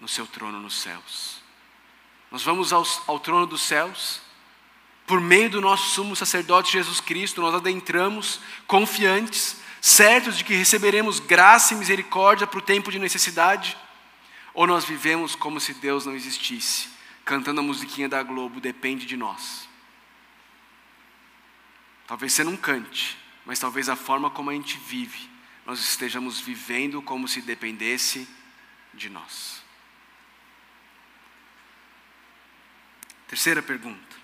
no 0.00 0.08
seu 0.08 0.26
trono 0.26 0.58
nos 0.58 0.82
céus. 0.82 1.40
Nós 2.28 2.42
vamos 2.42 2.72
ao, 2.72 2.84
ao 3.06 3.20
trono 3.20 3.46
dos 3.46 3.62
céus, 3.62 4.20
por 5.06 5.20
meio 5.20 5.48
do 5.48 5.60
nosso 5.60 5.90
sumo 5.90 6.16
sacerdote 6.16 6.72
Jesus 6.72 7.00
Cristo, 7.00 7.40
nós 7.40 7.54
adentramos 7.54 8.40
confiantes, 8.66 9.56
certos 9.80 10.36
de 10.36 10.42
que 10.42 10.54
receberemos 10.54 11.20
graça 11.20 11.74
e 11.74 11.76
misericórdia 11.76 12.44
para 12.44 12.58
o 12.58 12.62
tempo 12.62 12.90
de 12.90 12.98
necessidade. 12.98 13.76
Ou 14.54 14.66
nós 14.66 14.84
vivemos 14.84 15.34
como 15.34 15.58
se 15.58 15.74
Deus 15.74 16.04
não 16.04 16.14
existisse, 16.14 16.90
cantando 17.24 17.60
a 17.60 17.64
musiquinha 17.64 18.08
da 18.08 18.22
Globo, 18.22 18.60
depende 18.60 19.06
de 19.06 19.16
nós. 19.16 19.68
Talvez 22.06 22.32
você 22.32 22.44
não 22.44 22.56
cante, 22.56 23.16
mas 23.46 23.58
talvez 23.58 23.88
a 23.88 23.96
forma 23.96 24.30
como 24.30 24.50
a 24.50 24.52
gente 24.52 24.76
vive, 24.78 25.30
nós 25.64 25.80
estejamos 25.80 26.40
vivendo 26.40 27.00
como 27.00 27.26
se 27.26 27.40
dependesse 27.40 28.28
de 28.92 29.08
nós. 29.08 29.62
Terceira 33.26 33.62
pergunta: 33.62 34.16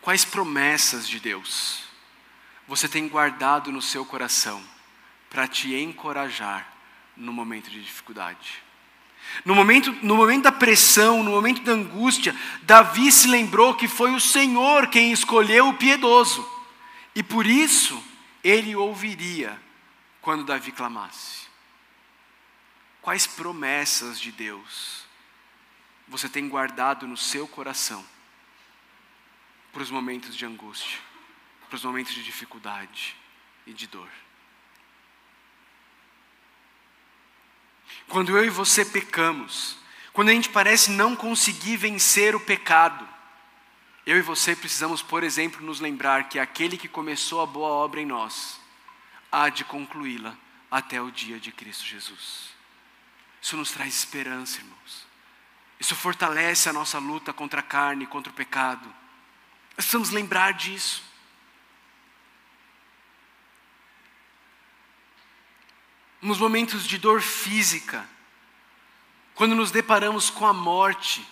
Quais 0.00 0.24
promessas 0.24 1.06
de 1.06 1.20
Deus 1.20 1.84
você 2.66 2.88
tem 2.88 3.06
guardado 3.08 3.70
no 3.70 3.82
seu 3.82 4.06
coração 4.06 4.64
para 5.28 5.46
te 5.46 5.74
encorajar 5.74 6.72
no 7.14 7.32
momento 7.32 7.68
de 7.68 7.82
dificuldade? 7.82 8.67
No 9.44 9.54
momento, 9.54 9.92
no 10.02 10.16
momento 10.16 10.44
da 10.44 10.52
pressão, 10.52 11.22
no 11.22 11.30
momento 11.30 11.62
da 11.62 11.72
angústia, 11.72 12.34
Davi 12.62 13.10
se 13.12 13.28
lembrou 13.28 13.74
que 13.74 13.88
foi 13.88 14.12
o 14.12 14.20
Senhor 14.20 14.88
quem 14.88 15.12
escolheu 15.12 15.68
o 15.68 15.74
piedoso. 15.74 16.46
E 17.14 17.22
por 17.22 17.46
isso, 17.46 18.02
ele 18.42 18.74
ouviria 18.74 19.60
quando 20.20 20.44
Davi 20.44 20.72
clamasse. 20.72 21.48
Quais 23.00 23.26
promessas 23.26 24.20
de 24.20 24.30
Deus 24.32 25.06
você 26.06 26.28
tem 26.28 26.48
guardado 26.48 27.06
no 27.06 27.16
seu 27.16 27.46
coração 27.46 28.04
para 29.72 29.82
os 29.82 29.90
momentos 29.90 30.36
de 30.36 30.44
angústia, 30.44 30.98
para 31.68 31.76
os 31.76 31.84
momentos 31.84 32.14
de 32.14 32.22
dificuldade 32.22 33.16
e 33.66 33.72
de 33.72 33.86
dor? 33.86 34.08
Quando 38.08 38.36
eu 38.36 38.44
e 38.44 38.50
você 38.50 38.84
pecamos, 38.84 39.76
quando 40.12 40.30
a 40.30 40.32
gente 40.32 40.48
parece 40.48 40.90
não 40.90 41.14
conseguir 41.14 41.76
vencer 41.76 42.34
o 42.34 42.40
pecado, 42.40 43.06
eu 44.06 44.16
e 44.16 44.22
você 44.22 44.56
precisamos, 44.56 45.02
por 45.02 45.22
exemplo, 45.22 45.64
nos 45.64 45.80
lembrar 45.80 46.28
que 46.28 46.38
aquele 46.38 46.78
que 46.78 46.88
começou 46.88 47.42
a 47.42 47.46
boa 47.46 47.68
obra 47.68 48.00
em 48.00 48.06
nós, 48.06 48.58
há 49.30 49.50
de 49.50 49.64
concluí-la 49.64 50.34
até 50.70 51.00
o 51.00 51.10
dia 51.10 51.38
de 51.38 51.52
Cristo 51.52 51.84
Jesus. 51.84 52.48
Isso 53.40 53.56
nos 53.56 53.70
traz 53.70 53.94
esperança, 53.94 54.58
irmãos. 54.58 55.06
Isso 55.78 55.94
fortalece 55.94 56.68
a 56.68 56.72
nossa 56.72 56.98
luta 56.98 57.32
contra 57.32 57.60
a 57.60 57.62
carne, 57.62 58.06
contra 58.06 58.32
o 58.32 58.34
pecado. 58.34 58.86
Nós 59.76 59.84
precisamos 59.84 60.10
lembrar 60.10 60.52
disso. 60.52 61.02
Nos 66.20 66.38
momentos 66.38 66.86
de 66.86 66.98
dor 66.98 67.20
física, 67.20 68.08
quando 69.34 69.54
nos 69.54 69.70
deparamos 69.70 70.30
com 70.30 70.46
a 70.46 70.52
morte, 70.52 71.26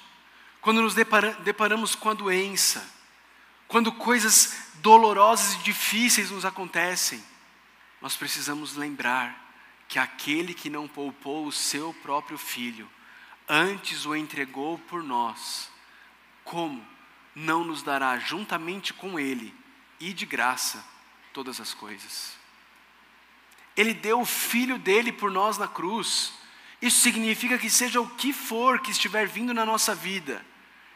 quando 0.60 0.80
nos 0.80 0.94
depara, 0.94 1.32
deparamos 1.42 1.94
com 1.94 2.10
a 2.10 2.14
doença, 2.14 2.88
quando 3.66 3.90
coisas 3.90 4.70
dolorosas 4.76 5.54
e 5.54 5.64
difíceis 5.64 6.30
nos 6.30 6.44
acontecem, 6.44 7.22
nós 8.00 8.16
precisamos 8.16 8.76
lembrar 8.76 9.44
que 9.88 9.98
aquele 9.98 10.54
que 10.54 10.70
não 10.70 10.86
poupou 10.86 11.46
o 11.46 11.52
seu 11.52 11.92
próprio 11.94 12.38
filho, 12.38 12.88
antes 13.48 14.06
o 14.06 14.14
entregou 14.14 14.78
por 14.78 15.02
nós, 15.02 15.70
como 16.44 16.86
não 17.34 17.64
nos 17.64 17.82
dará 17.82 18.18
juntamente 18.18 18.92
com 18.92 19.18
ele 19.18 19.54
e 19.98 20.12
de 20.12 20.26
graça 20.26 20.84
todas 21.32 21.60
as 21.60 21.74
coisas? 21.74 22.36
Ele 23.76 23.92
deu 23.92 24.20
o 24.20 24.24
filho 24.24 24.78
dele 24.78 25.12
por 25.12 25.30
nós 25.30 25.58
na 25.58 25.68
cruz. 25.68 26.32
Isso 26.80 27.00
significa 27.00 27.58
que 27.58 27.68
seja 27.68 28.00
o 28.00 28.08
que 28.08 28.32
for 28.32 28.80
que 28.80 28.90
estiver 28.90 29.26
vindo 29.26 29.52
na 29.52 29.66
nossa 29.66 29.94
vida, 29.94 30.44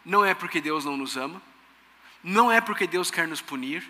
não 0.05 0.25
é 0.25 0.35
porque 0.35 0.61
Deus 0.61 0.85
não 0.85 0.97
nos 0.97 1.17
ama, 1.17 1.43
não 2.23 2.51
é 2.51 2.61
porque 2.61 2.87
Deus 2.87 3.11
quer 3.11 3.27
nos 3.27 3.41
punir, 3.41 3.89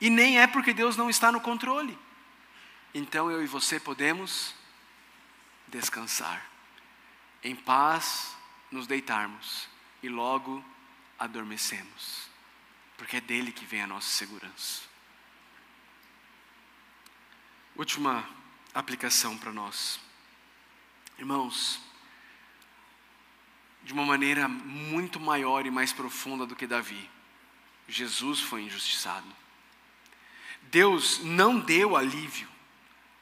e 0.00 0.10
nem 0.10 0.40
é 0.40 0.46
porque 0.46 0.72
Deus 0.72 0.96
não 0.96 1.08
está 1.08 1.30
no 1.30 1.40
controle. 1.40 1.98
Então 2.92 3.30
eu 3.30 3.42
e 3.42 3.46
você 3.46 3.80
podemos 3.80 4.54
descansar, 5.68 6.44
em 7.42 7.54
paz 7.54 8.36
nos 8.70 8.86
deitarmos 8.86 9.68
e 10.02 10.08
logo 10.08 10.64
adormecemos, 11.18 12.28
porque 12.96 13.16
é 13.16 13.20
dele 13.20 13.52
que 13.52 13.64
vem 13.64 13.82
a 13.82 13.86
nossa 13.86 14.08
segurança. 14.08 14.93
Última 17.76 18.24
aplicação 18.72 19.36
para 19.36 19.52
nós. 19.52 19.98
Irmãos, 21.18 21.80
de 23.82 23.92
uma 23.92 24.06
maneira 24.06 24.46
muito 24.46 25.18
maior 25.18 25.66
e 25.66 25.72
mais 25.72 25.92
profunda 25.92 26.46
do 26.46 26.54
que 26.54 26.68
Davi, 26.68 27.10
Jesus 27.88 28.38
foi 28.38 28.62
injustiçado. 28.62 29.26
Deus 30.62 31.18
não 31.24 31.58
deu 31.58 31.96
alívio 31.96 32.48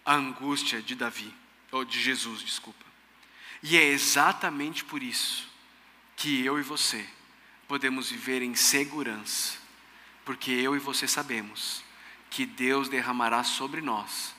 à 0.05 0.15
angústia 0.15 0.83
de 0.83 0.95
Davi, 0.95 1.35
ou 1.71 1.83
de 1.83 1.99
Jesus, 1.99 2.43
desculpa. 2.43 2.85
E 3.63 3.79
é 3.79 3.85
exatamente 3.85 4.85
por 4.85 5.03
isso 5.03 5.49
que 6.15 6.45
eu 6.45 6.59
e 6.59 6.63
você 6.63 7.09
podemos 7.67 8.11
viver 8.11 8.43
em 8.43 8.55
segurança, 8.55 9.57
porque 10.27 10.51
eu 10.51 10.77
e 10.77 10.79
você 10.79 11.09
sabemos 11.09 11.83
que 12.29 12.45
Deus 12.45 12.91
derramará 12.91 13.43
sobre 13.43 13.81
nós 13.81 14.35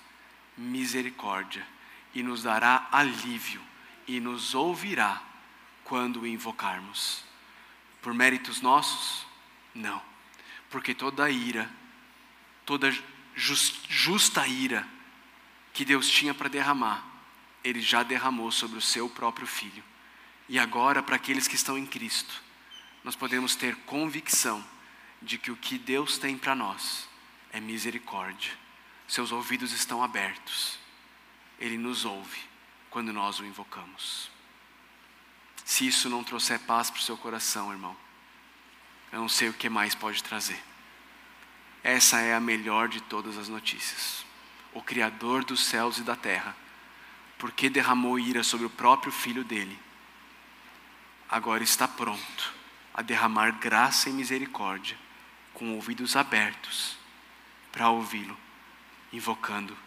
misericórdia 0.57 1.65
e 2.13 2.21
nos 2.21 2.43
dará 2.43 2.87
alívio 2.91 3.61
e 4.07 4.19
nos 4.19 4.53
ouvirá 4.53 5.21
quando 5.83 6.21
o 6.21 6.27
invocarmos. 6.27 7.23
Por 8.01 8.13
méritos 8.13 8.61
nossos? 8.61 9.25
Não, 9.73 10.01
porque 10.69 10.93
toda 10.93 11.29
ira, 11.29 11.69
toda 12.65 12.95
justa 13.35 14.47
ira 14.47 14.87
que 15.73 15.83
Deus 15.83 16.07
tinha 16.07 16.33
para 16.33 16.49
derramar, 16.49 17.03
Ele 17.63 17.81
já 17.81 18.03
derramou 18.03 18.51
sobre 18.51 18.77
o 18.77 18.81
seu 18.81 19.09
próprio 19.09 19.47
Filho. 19.47 19.83
E 20.47 20.59
agora, 20.59 21.01
para 21.01 21.15
aqueles 21.15 21.47
que 21.47 21.55
estão 21.55 21.77
em 21.77 21.85
Cristo, 21.85 22.43
nós 23.03 23.15
podemos 23.15 23.55
ter 23.55 23.75
convicção 23.77 24.63
de 25.21 25.37
que 25.37 25.49
o 25.49 25.55
que 25.55 25.77
Deus 25.77 26.17
tem 26.17 26.37
para 26.37 26.53
nós 26.53 27.07
é 27.51 27.59
misericórdia 27.59 28.51
seus 29.07 29.31
ouvidos 29.31 29.71
estão 29.71 30.03
abertos. 30.03 30.77
Ele 31.59 31.77
nos 31.77 32.05
ouve 32.05 32.41
quando 32.89 33.13
nós 33.13 33.39
o 33.39 33.45
invocamos. 33.45 34.29
Se 35.65 35.87
isso 35.87 36.09
não 36.09 36.23
trouxer 36.23 36.59
paz 36.59 36.89
para 36.89 36.99
o 36.99 37.03
seu 37.03 37.17
coração, 37.17 37.71
irmão, 37.71 37.95
eu 39.11 39.19
não 39.19 39.29
sei 39.29 39.49
o 39.49 39.53
que 39.53 39.69
mais 39.69 39.95
pode 39.95 40.21
trazer. 40.23 40.61
essa 41.83 42.19
é 42.19 42.33
a 42.33 42.39
melhor 42.39 42.87
de 42.87 43.01
todas 43.01 43.37
as 43.37 43.47
notícias. 43.47 44.25
O 44.73 44.81
Criador 44.81 45.43
dos 45.43 45.63
céus 45.63 45.97
e 45.97 46.01
da 46.01 46.15
terra, 46.15 46.55
porque 47.37 47.69
derramou 47.69 48.17
ira 48.17 48.43
sobre 48.43 48.65
o 48.65 48.69
próprio 48.69 49.11
Filho 49.11 49.43
dele, 49.43 49.77
agora 51.29 51.63
está 51.63 51.87
pronto 51.87 52.53
a 52.93 53.01
derramar 53.01 53.51
graça 53.59 54.09
e 54.09 54.13
misericórdia, 54.13 54.97
com 55.53 55.73
ouvidos 55.75 56.15
abertos, 56.15 56.97
para 57.71 57.89
ouvi-lo, 57.89 58.37
invocando 59.13 59.77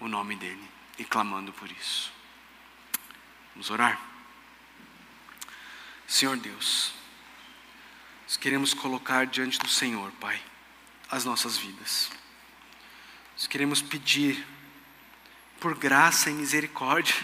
o 0.00 0.08
nome 0.08 0.36
dele 0.36 0.68
e 0.98 1.04
clamando 1.04 1.52
por 1.52 1.70
isso. 1.70 2.12
Vamos 3.54 3.70
orar? 3.70 3.98
Senhor 6.06 6.36
Deus, 6.36 6.92
nós 8.24 8.36
queremos 8.36 8.74
colocar 8.74 9.26
diante 9.26 9.58
do 9.58 9.68
Senhor, 9.68 10.10
Pai, 10.12 10.42
as 11.10 11.24
nossas 11.24 11.56
vidas. 11.56 12.10
Nós 13.34 13.46
queremos 13.46 13.80
pedir 13.80 14.44
por 15.60 15.76
graça 15.76 16.28
e 16.28 16.34
misericórdia 16.34 17.14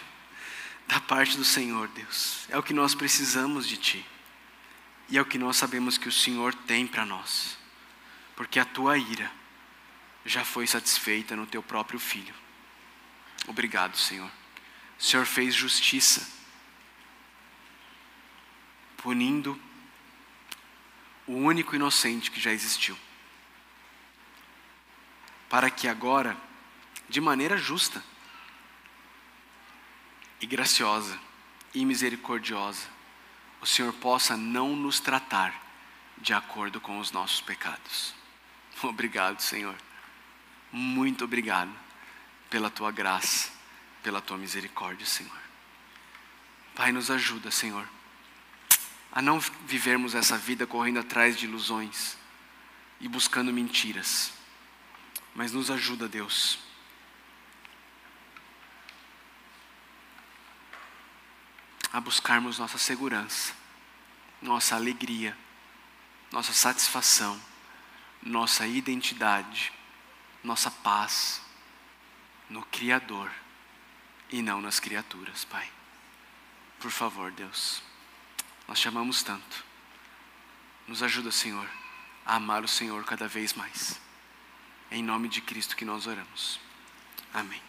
da 0.87 1.01
parte 1.01 1.37
do 1.37 1.45
Senhor, 1.45 1.89
Deus. 1.89 2.47
É 2.49 2.57
o 2.57 2.63
que 2.63 2.73
nós 2.73 2.95
precisamos 2.95 3.67
de 3.67 3.77
Ti. 3.77 4.07
E 5.11 5.19
é 5.19 5.21
o 5.21 5.27
que 5.27 5.39
nós 5.39 5.57
sabemos 5.57 5.99
que 5.99 6.09
o 6.09 6.13
Senhor 6.13 6.55
tem 6.55 6.87
para 6.87 7.05
nós. 7.05 7.59
Porque 8.37 8.59
a 8.59 8.65
tua 8.65 8.97
ira 8.97 9.31
já 10.29 10.45
foi 10.45 10.67
satisfeita 10.67 11.35
no 11.35 11.47
teu 11.47 11.63
próprio 11.63 11.99
filho. 11.99 12.35
Obrigado, 13.47 13.97
Senhor. 13.97 14.31
O 14.99 15.03
Senhor 15.03 15.25
fez 15.25 15.55
justiça, 15.55 16.29
punindo 18.99 19.59
o 21.27 21.33
único 21.33 21.75
inocente 21.75 22.31
que 22.31 22.41
já 22.41 22.53
existiu. 22.53 22.97
Para 25.49 25.71
que 25.71 25.89
agora, 25.89 26.37
de 27.09 27.21
maneira 27.21 27.57
justa 27.57 28.05
e 30.41 30.47
graciosa 30.47 31.19
e 31.73 31.85
misericordiosa, 31.87 32.87
o 33.61 33.67
Senhor 33.67 33.93
possa 33.95 34.37
não 34.37 34.77
nos 34.77 35.01
tratar 35.01 35.55
de 36.19 36.35
acordo 36.35 36.81
com 36.81 36.99
os 36.99 37.11
nossos 37.11 37.41
pecados. 37.41 38.15
Obrigado, 38.83 39.41
Senhor. 39.41 39.77
Muito 40.71 41.25
obrigado 41.25 41.73
pela 42.51 42.71
tua 42.71 42.91
graça, 42.91 43.51
pela 44.03 44.21
tua 44.21 44.37
misericórdia, 44.37 45.07
Senhor. 45.07 45.39
Pai, 46.75 46.93
nos 46.93 47.11
ajuda, 47.11 47.51
Senhor, 47.51 47.89
a 49.11 49.21
não 49.21 49.41
vivermos 49.41 50.15
essa 50.15 50.37
vida 50.37 50.67
correndo 50.67 51.01
atrás 51.01 51.37
de 51.37 51.47
ilusões 51.47 52.17
e 53.01 53.09
buscando 53.09 53.53
mentiras, 53.53 54.33
mas 55.35 55.53
nos 55.53 55.71
ajuda, 55.71 56.09
Deus. 56.09 56.59
A 61.93 62.01
buscarmos 62.01 62.59
nossa 62.59 62.79
segurança, 62.79 63.55
nossa 64.41 64.77
alegria, 64.77 65.37
nossa 66.31 66.53
satisfação, 66.53 67.41
nossa 68.23 68.67
identidade, 68.67 69.73
nossa 70.43 70.71
paz 70.71 71.43
no 72.49 72.65
Criador 72.67 73.31
e 74.31 74.43
não 74.43 74.61
nas 74.61 74.81
criaturas, 74.81 75.45
Pai. 75.45 75.71
Por 76.79 76.91
favor, 76.91 77.31
Deus, 77.33 77.83
nós 78.67 78.79
chamamos 78.79 79.23
tanto. 79.23 79.65
Nos 80.87 81.03
ajuda, 81.03 81.31
Senhor, 81.31 81.69
a 82.25 82.37
amar 82.37 82.65
o 82.65 82.69
Senhor 82.69 83.05
cada 83.05 83.27
vez 83.27 83.53
mais. 83.53 84.01
Em 84.91 85.03
nome 85.03 85.29
de 85.29 85.41
Cristo 85.41 85.77
que 85.77 85.85
nós 85.85 86.07
oramos. 86.07 86.61
Amém. 87.33 87.68